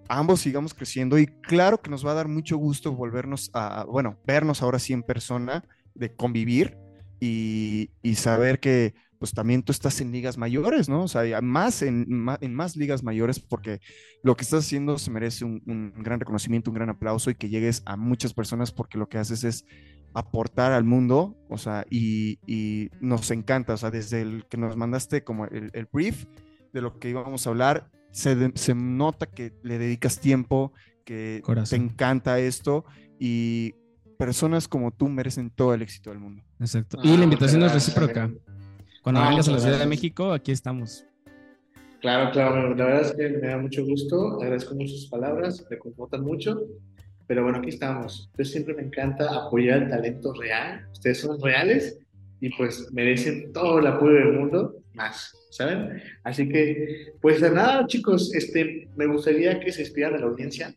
ambos 0.08 0.42
sigamos 0.42 0.74
creciendo 0.74 1.18
y 1.18 1.28
claro 1.28 1.82
que 1.82 1.90
nos 1.90 2.06
va 2.06 2.12
a 2.12 2.16
dar 2.16 2.28
mucho 2.28 2.58
gusto 2.58 2.92
volvernos 2.94 3.50
a, 3.54 3.86
bueno, 3.86 4.18
vernos 4.26 4.62
ahora 4.62 4.80
sí 4.80 4.94
en 4.94 5.04
persona, 5.04 5.64
de 5.96 6.14
convivir 6.14 6.78
y, 7.20 7.92
y 8.02 8.16
saber 8.16 8.60
que 8.60 8.94
pues 9.24 9.34
también 9.34 9.64
tú 9.64 9.72
estás 9.72 10.02
en 10.02 10.12
ligas 10.12 10.38
mayores, 10.38 10.90
¿no? 10.90 11.04
O 11.04 11.08
sea, 11.08 11.40
más 11.42 11.82
en, 11.82 12.06
más 12.10 12.76
ligas 12.76 13.04
mayores 13.04 13.40
porque 13.40 13.80
lo 14.22 14.36
que 14.36 14.44
estás 14.44 14.66
haciendo 14.66 14.98
se 14.98 15.12
merece 15.12 15.46
un, 15.46 15.64
un, 15.66 16.04
gran 16.04 16.20
reconocimiento, 16.20 16.72
un 16.72 16.76
gran 16.76 16.90
aplauso 16.90 17.30
y 17.30 17.36
que 17.36 17.48
llegues 17.48 17.84
a 17.86 17.96
muchas 17.96 18.34
personas 18.34 18.74
porque 18.74 18.98
lo 18.98 19.08
que 19.08 19.20
haces 19.20 19.46
es 19.46 19.66
aportar 20.14 20.74
al 20.74 20.84
mundo, 20.84 21.38
o 21.50 21.58
sea, 21.58 21.86
y, 21.90 22.38
y 22.46 22.90
nos 23.00 23.32
encanta, 23.32 23.76
o 23.76 23.78
sea, 23.78 23.92
desde 23.92 24.22
el 24.22 24.46
que 24.50 24.58
nos 24.58 24.76
mandaste 24.76 25.24
como 25.24 25.46
el, 25.46 25.72
el 25.72 25.88
brief 25.90 26.26
de 26.74 26.82
lo 26.82 27.00
que 27.00 27.10
íbamos 27.10 27.48
a 27.48 27.52
hablar, 27.52 27.90
se, 28.14 28.36
de, 28.36 28.52
se, 28.56 28.74
nota 28.74 29.26
que 29.26 29.54
le 29.64 29.78
dedicas 29.78 30.20
tiempo, 30.20 30.72
que 31.04 31.42
Corazón. 31.44 31.80
te 31.80 31.86
encanta 31.86 32.40
esto 32.40 32.86
y 33.20 33.76
personas 34.18 34.68
como 34.68 34.92
tú 34.92 35.10
merecen 35.10 35.50
todo 35.50 35.74
el 35.74 35.82
éxito 35.82 36.12
del 36.12 36.20
mundo. 36.20 36.44
Exacto. 36.60 36.98
Y 37.04 37.18
la 37.18 37.26
invitación 37.26 37.64
es 37.64 37.74
recíproca. 37.74 38.32
Cuando 39.02 39.22
no, 39.22 39.30
vengas 39.30 39.50
a 39.50 39.52
la 39.52 39.60
Ciudad 39.60 39.80
de 39.80 39.86
México, 39.86 40.32
aquí 40.32 40.54
estamos. 40.54 41.06
Claro, 42.00 42.32
claro, 42.32 42.76
la 42.76 42.86
verdad 42.86 43.02
es 43.02 43.14
que 43.14 43.30
me 43.30 43.48
da 43.48 43.58
mucho 43.58 43.86
gusto, 43.86 44.42
agradezco 44.42 44.76
mucho 44.76 44.94
sus 44.94 45.10
palabras, 45.10 45.66
me 45.70 45.78
confortan 45.78 46.22
mucho, 46.22 46.62
pero 47.28 47.44
bueno, 47.44 47.60
aquí 47.60 47.70
estamos. 47.70 48.28
Entonces 48.32 48.52
siempre 48.52 48.76
me 48.76 48.84
encanta 48.84 49.46
apoyar 49.46 49.84
el 49.84 49.90
talento 49.90 50.34
real, 50.34 50.86
ustedes 50.92 51.22
son 51.22 51.42
reales 51.42 52.00
y 52.42 52.50
pues 52.58 52.92
merecen 52.92 53.54
todo 53.54 53.80
el 53.80 53.88
apoyo 53.88 54.16
del 54.16 54.34
mundo, 54.34 54.83
más, 54.94 55.36
¿saben? 55.50 56.02
Así 56.24 56.48
que, 56.50 57.14
pues 57.22 57.42
de 57.42 57.52
nada, 57.52 57.86
chicos, 57.88 58.34
este, 58.34 58.88
me 58.96 59.06
gustaría 59.08 59.60
que 59.60 59.72
se 59.72 59.82
despidan 59.82 60.14
de 60.14 60.20
la 60.20 60.26
audiencia 60.28 60.74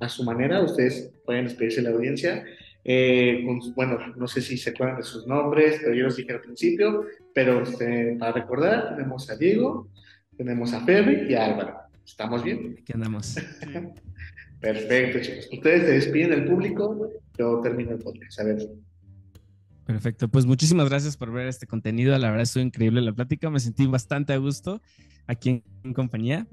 a 0.00 0.08
su 0.08 0.24
manera, 0.24 0.62
ustedes 0.62 1.10
pueden 1.24 1.44
despedirse 1.44 1.82
de 1.82 1.88
la 1.88 1.96
audiencia 1.96 2.44
eh, 2.88 3.42
con, 3.44 3.74
bueno, 3.74 3.98
no 4.16 4.28
sé 4.28 4.40
si 4.40 4.56
se 4.56 4.70
acuerdan 4.70 4.98
de 4.98 5.02
sus 5.02 5.26
nombres, 5.26 5.80
pero 5.82 5.92
yo 5.92 6.04
los 6.04 6.16
dije 6.16 6.32
al 6.32 6.40
principio, 6.40 7.04
pero 7.34 7.62
este, 7.62 8.16
para 8.16 8.32
recordar, 8.32 8.94
tenemos 8.94 9.28
a 9.28 9.36
Diego, 9.36 9.88
tenemos 10.36 10.72
a 10.72 10.84
Ferry 10.84 11.26
y 11.28 11.34
a 11.34 11.46
Álvaro. 11.46 11.76
¿Estamos 12.04 12.44
bien? 12.44 12.76
Aquí 12.80 12.92
andamos. 12.94 13.34
Perfecto, 14.60 15.18
chicos. 15.20 15.48
Ustedes 15.52 15.82
se 15.82 15.92
despiden 15.94 16.30
del 16.30 16.44
público, 16.44 17.10
yo 17.36 17.60
termino 17.60 17.90
el 17.90 17.98
podcast. 17.98 18.38
A 18.40 18.44
ver. 18.44 18.58
Perfecto, 19.86 20.26
pues 20.26 20.46
muchísimas 20.46 20.88
gracias 20.88 21.16
por 21.16 21.30
ver 21.30 21.46
este 21.46 21.68
contenido. 21.68 22.18
La 22.18 22.28
verdad 22.28 22.42
estuvo 22.42 22.64
increíble 22.64 23.00
la 23.00 23.12
plática, 23.12 23.48
me 23.50 23.60
sentí 23.60 23.86
bastante 23.86 24.32
a 24.32 24.36
gusto 24.38 24.82
aquí 25.28 25.62
en 25.84 25.94
compañía. 25.94 26.46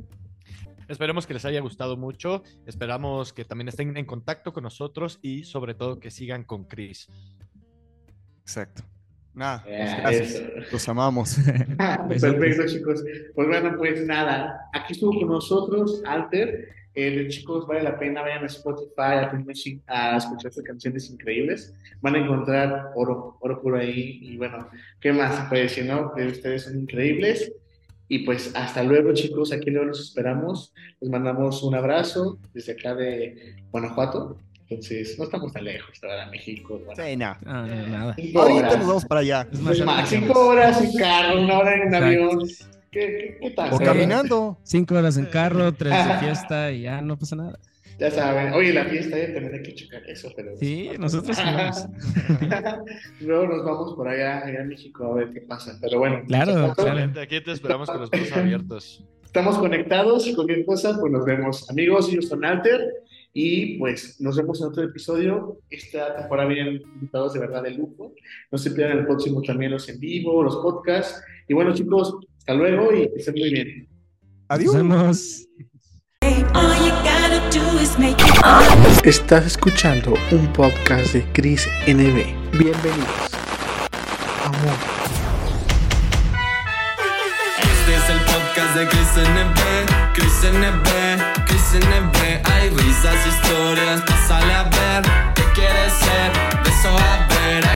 Esperemos 0.87 1.25
que 1.25 1.33
les 1.33 1.43
haya 1.45 1.59
gustado 1.59 1.97
mucho. 1.97 2.43
Esperamos 2.67 3.33
que 3.33 3.43
también 3.43 3.69
estén 3.69 3.97
en 3.97 4.05
contacto 4.05 4.53
con 4.53 4.63
nosotros 4.63 5.17
y 5.23 5.45
sobre 5.45 5.73
todo 5.73 5.99
que 5.99 6.11
sigan 6.11 6.43
con 6.43 6.65
Chris. 6.65 7.07
Exacto. 8.41 8.83
Nada, 9.33 9.63
yeah, 9.65 10.01
gracias. 10.01 10.29
Eso. 10.35 10.43
Los 10.71 10.89
amamos. 10.89 11.35
Perfecto, 12.07 12.67
chicos. 12.67 13.03
Pues 13.33 13.47
bueno, 13.47 13.75
pues 13.77 14.05
nada. 14.05 14.69
Aquí 14.73 14.93
estuvo 14.93 15.19
con 15.19 15.29
nosotros 15.29 16.03
Alter. 16.05 16.69
Eh, 16.95 17.27
chicos, 17.29 17.65
vale 17.65 17.81
la 17.81 17.97
pena, 17.97 18.21
vayan 18.21 18.43
a 18.43 18.47
Spotify, 18.47 19.81
a, 19.87 20.13
a 20.13 20.17
escuchar 20.17 20.49
estas 20.49 20.63
canciones 20.63 21.09
increíbles. 21.09 21.73
Van 22.01 22.15
a 22.15 22.19
encontrar 22.19 22.91
oro, 22.95 23.37
oro 23.41 23.61
puro 23.61 23.77
ahí. 23.79 24.19
Y 24.21 24.37
bueno, 24.37 24.69
¿qué 24.99 25.11
más 25.11 25.35
se 25.35 25.43
puede 25.49 25.63
decir, 25.63 25.85
no? 25.85 26.13
Que 26.13 26.27
ustedes 26.27 26.63
son 26.63 26.79
increíbles. 26.79 27.51
Y 28.07 28.19
pues 28.19 28.51
hasta 28.55 28.83
luego, 28.83 29.13
chicos. 29.13 29.51
Aquí 29.51 29.71
luego 29.71 29.87
los 29.87 30.01
esperamos. 30.01 30.73
Les 30.99 31.09
mandamos 31.09 31.63
un 31.63 31.73
abrazo 31.73 32.37
desde 32.53 32.73
acá 32.73 32.93
de 32.93 33.55
Guanajuato. 33.71 34.37
Entonces, 34.69 35.17
no 35.17 35.25
estamos 35.25 35.51
tan 35.51 35.65
lejos, 35.65 35.99
¿verdad? 36.01 36.29
México. 36.31 36.79
Bueno. 36.85 37.03
Sí, 37.03 37.15
no. 37.17 37.35
Ah, 37.45 37.65
no, 37.67 37.87
nada. 37.87 38.15
Ahorita 38.35 38.77
nos 38.77 38.87
vamos 38.87 39.05
para 39.05 39.21
allá. 39.21 39.47
Es 39.51 39.59
más, 39.61 39.79
más 39.81 40.09
cinco 40.09 40.47
horas 40.47 40.81
en 40.81 40.93
carro, 40.93 41.41
una 41.41 41.59
hora 41.59 41.75
en 41.75 41.95
avión. 41.95 42.39
¿Qué, 42.93 42.99
qué, 42.99 43.37
qué 43.41 43.51
tal? 43.51 43.73
O 43.73 43.79
caminando. 43.79 44.57
Cinco 44.63 44.95
horas 44.95 45.17
en 45.17 45.25
carro, 45.25 45.73
tres 45.73 45.93
de 46.07 46.13
fiesta 46.19 46.71
y 46.71 46.83
ya 46.83 47.01
no 47.01 47.17
pasa 47.17 47.35
nada. 47.35 47.59
Ya 47.99 48.09
saben, 48.09 48.53
oye, 48.53 48.73
la 48.73 48.85
fiesta 48.85 49.17
ya 49.17 49.33
también 49.33 49.53
hay 49.53 49.61
que 49.61 49.75
checar 49.75 50.01
eso, 50.09 50.31
pero... 50.35 50.57
Sí, 50.57 50.89
nosotros 50.99 51.37
vamos. 51.37 51.87
Luego 53.21 53.47
nos 53.47 53.65
vamos 53.65 53.93
por 53.95 54.07
allá, 54.07 54.39
allá 54.43 54.61
en 54.61 54.67
México 54.67 55.05
a 55.05 55.15
ver 55.15 55.29
qué 55.31 55.41
pasa, 55.41 55.77
pero 55.79 55.99
bueno. 55.99 56.21
Claro, 56.27 56.73
claro. 56.75 57.21
Aquí 57.21 57.41
te 57.41 57.51
esperamos 57.51 57.89
con 57.89 58.01
los 58.01 58.09
brazos 58.09 58.31
abiertos. 58.37 59.03
Estamos 59.23 59.57
conectados 59.57 60.27
y 60.27 60.35
cualquier 60.35 60.65
cosa, 60.65 60.97
pues 60.99 61.11
nos 61.11 61.25
vemos. 61.25 61.69
Amigos, 61.69 62.09
ellos 62.09 62.27
son 62.27 62.45
Alter 62.45 62.81
y 63.33 63.77
pues 63.79 64.19
nos 64.21 64.37
vemos 64.37 64.61
en 64.61 64.67
otro 64.67 64.83
episodio. 64.83 65.57
Esta 65.69 66.15
temporada 66.15 66.47
vienen 66.47 66.81
invitados 66.95 67.33
de 67.33 67.39
verdad 67.39 67.63
de 67.63 67.71
lujo. 67.71 68.13
No 68.51 68.57
se 68.57 68.71
pierdan 68.71 68.99
el 68.99 69.05
próximo 69.05 69.41
también 69.41 69.71
los 69.71 69.87
en 69.89 69.99
vivo, 69.99 70.43
los 70.43 70.57
podcasts. 70.57 71.23
Y 71.47 71.53
bueno, 71.53 71.73
chicos, 71.73 72.15
hasta 72.43 72.55
luego 72.55 72.91
y 72.93 73.07
que 73.09 73.19
estén 73.19 73.35
muy 73.35 73.53
bien. 73.53 73.87
Adiós. 74.49 74.75
Nos 74.75 74.83
vemos. 74.83 75.47
Estás 79.05 79.45
escuchando 79.45 80.13
un 80.31 80.51
podcast 80.51 81.13
de 81.13 81.23
Chris 81.31 81.65
NB. 81.87 82.17
Bienvenidos. 82.51 83.31
Amor. 84.43 84.75
Este 87.61 87.95
es 87.95 88.09
el 88.09 88.19
podcast 88.25 88.75
de 88.75 88.87
Chris 88.89 89.15
NB. 89.15 90.13
Chris 90.13 90.43
NB. 90.51 91.45
Chris 91.45 91.75
NB. 91.75 92.51
Hay 92.51 92.69
risas, 92.71 93.25
historias. 93.25 94.01
Pásale 94.01 94.53
a 94.53 94.63
ver. 94.63 95.03
¿Qué 95.35 95.43
quieres 95.55 95.93
ser? 95.93 96.33
De 96.61 96.69
eso 96.69 96.89
a 96.89 97.27
ver. 97.29 97.63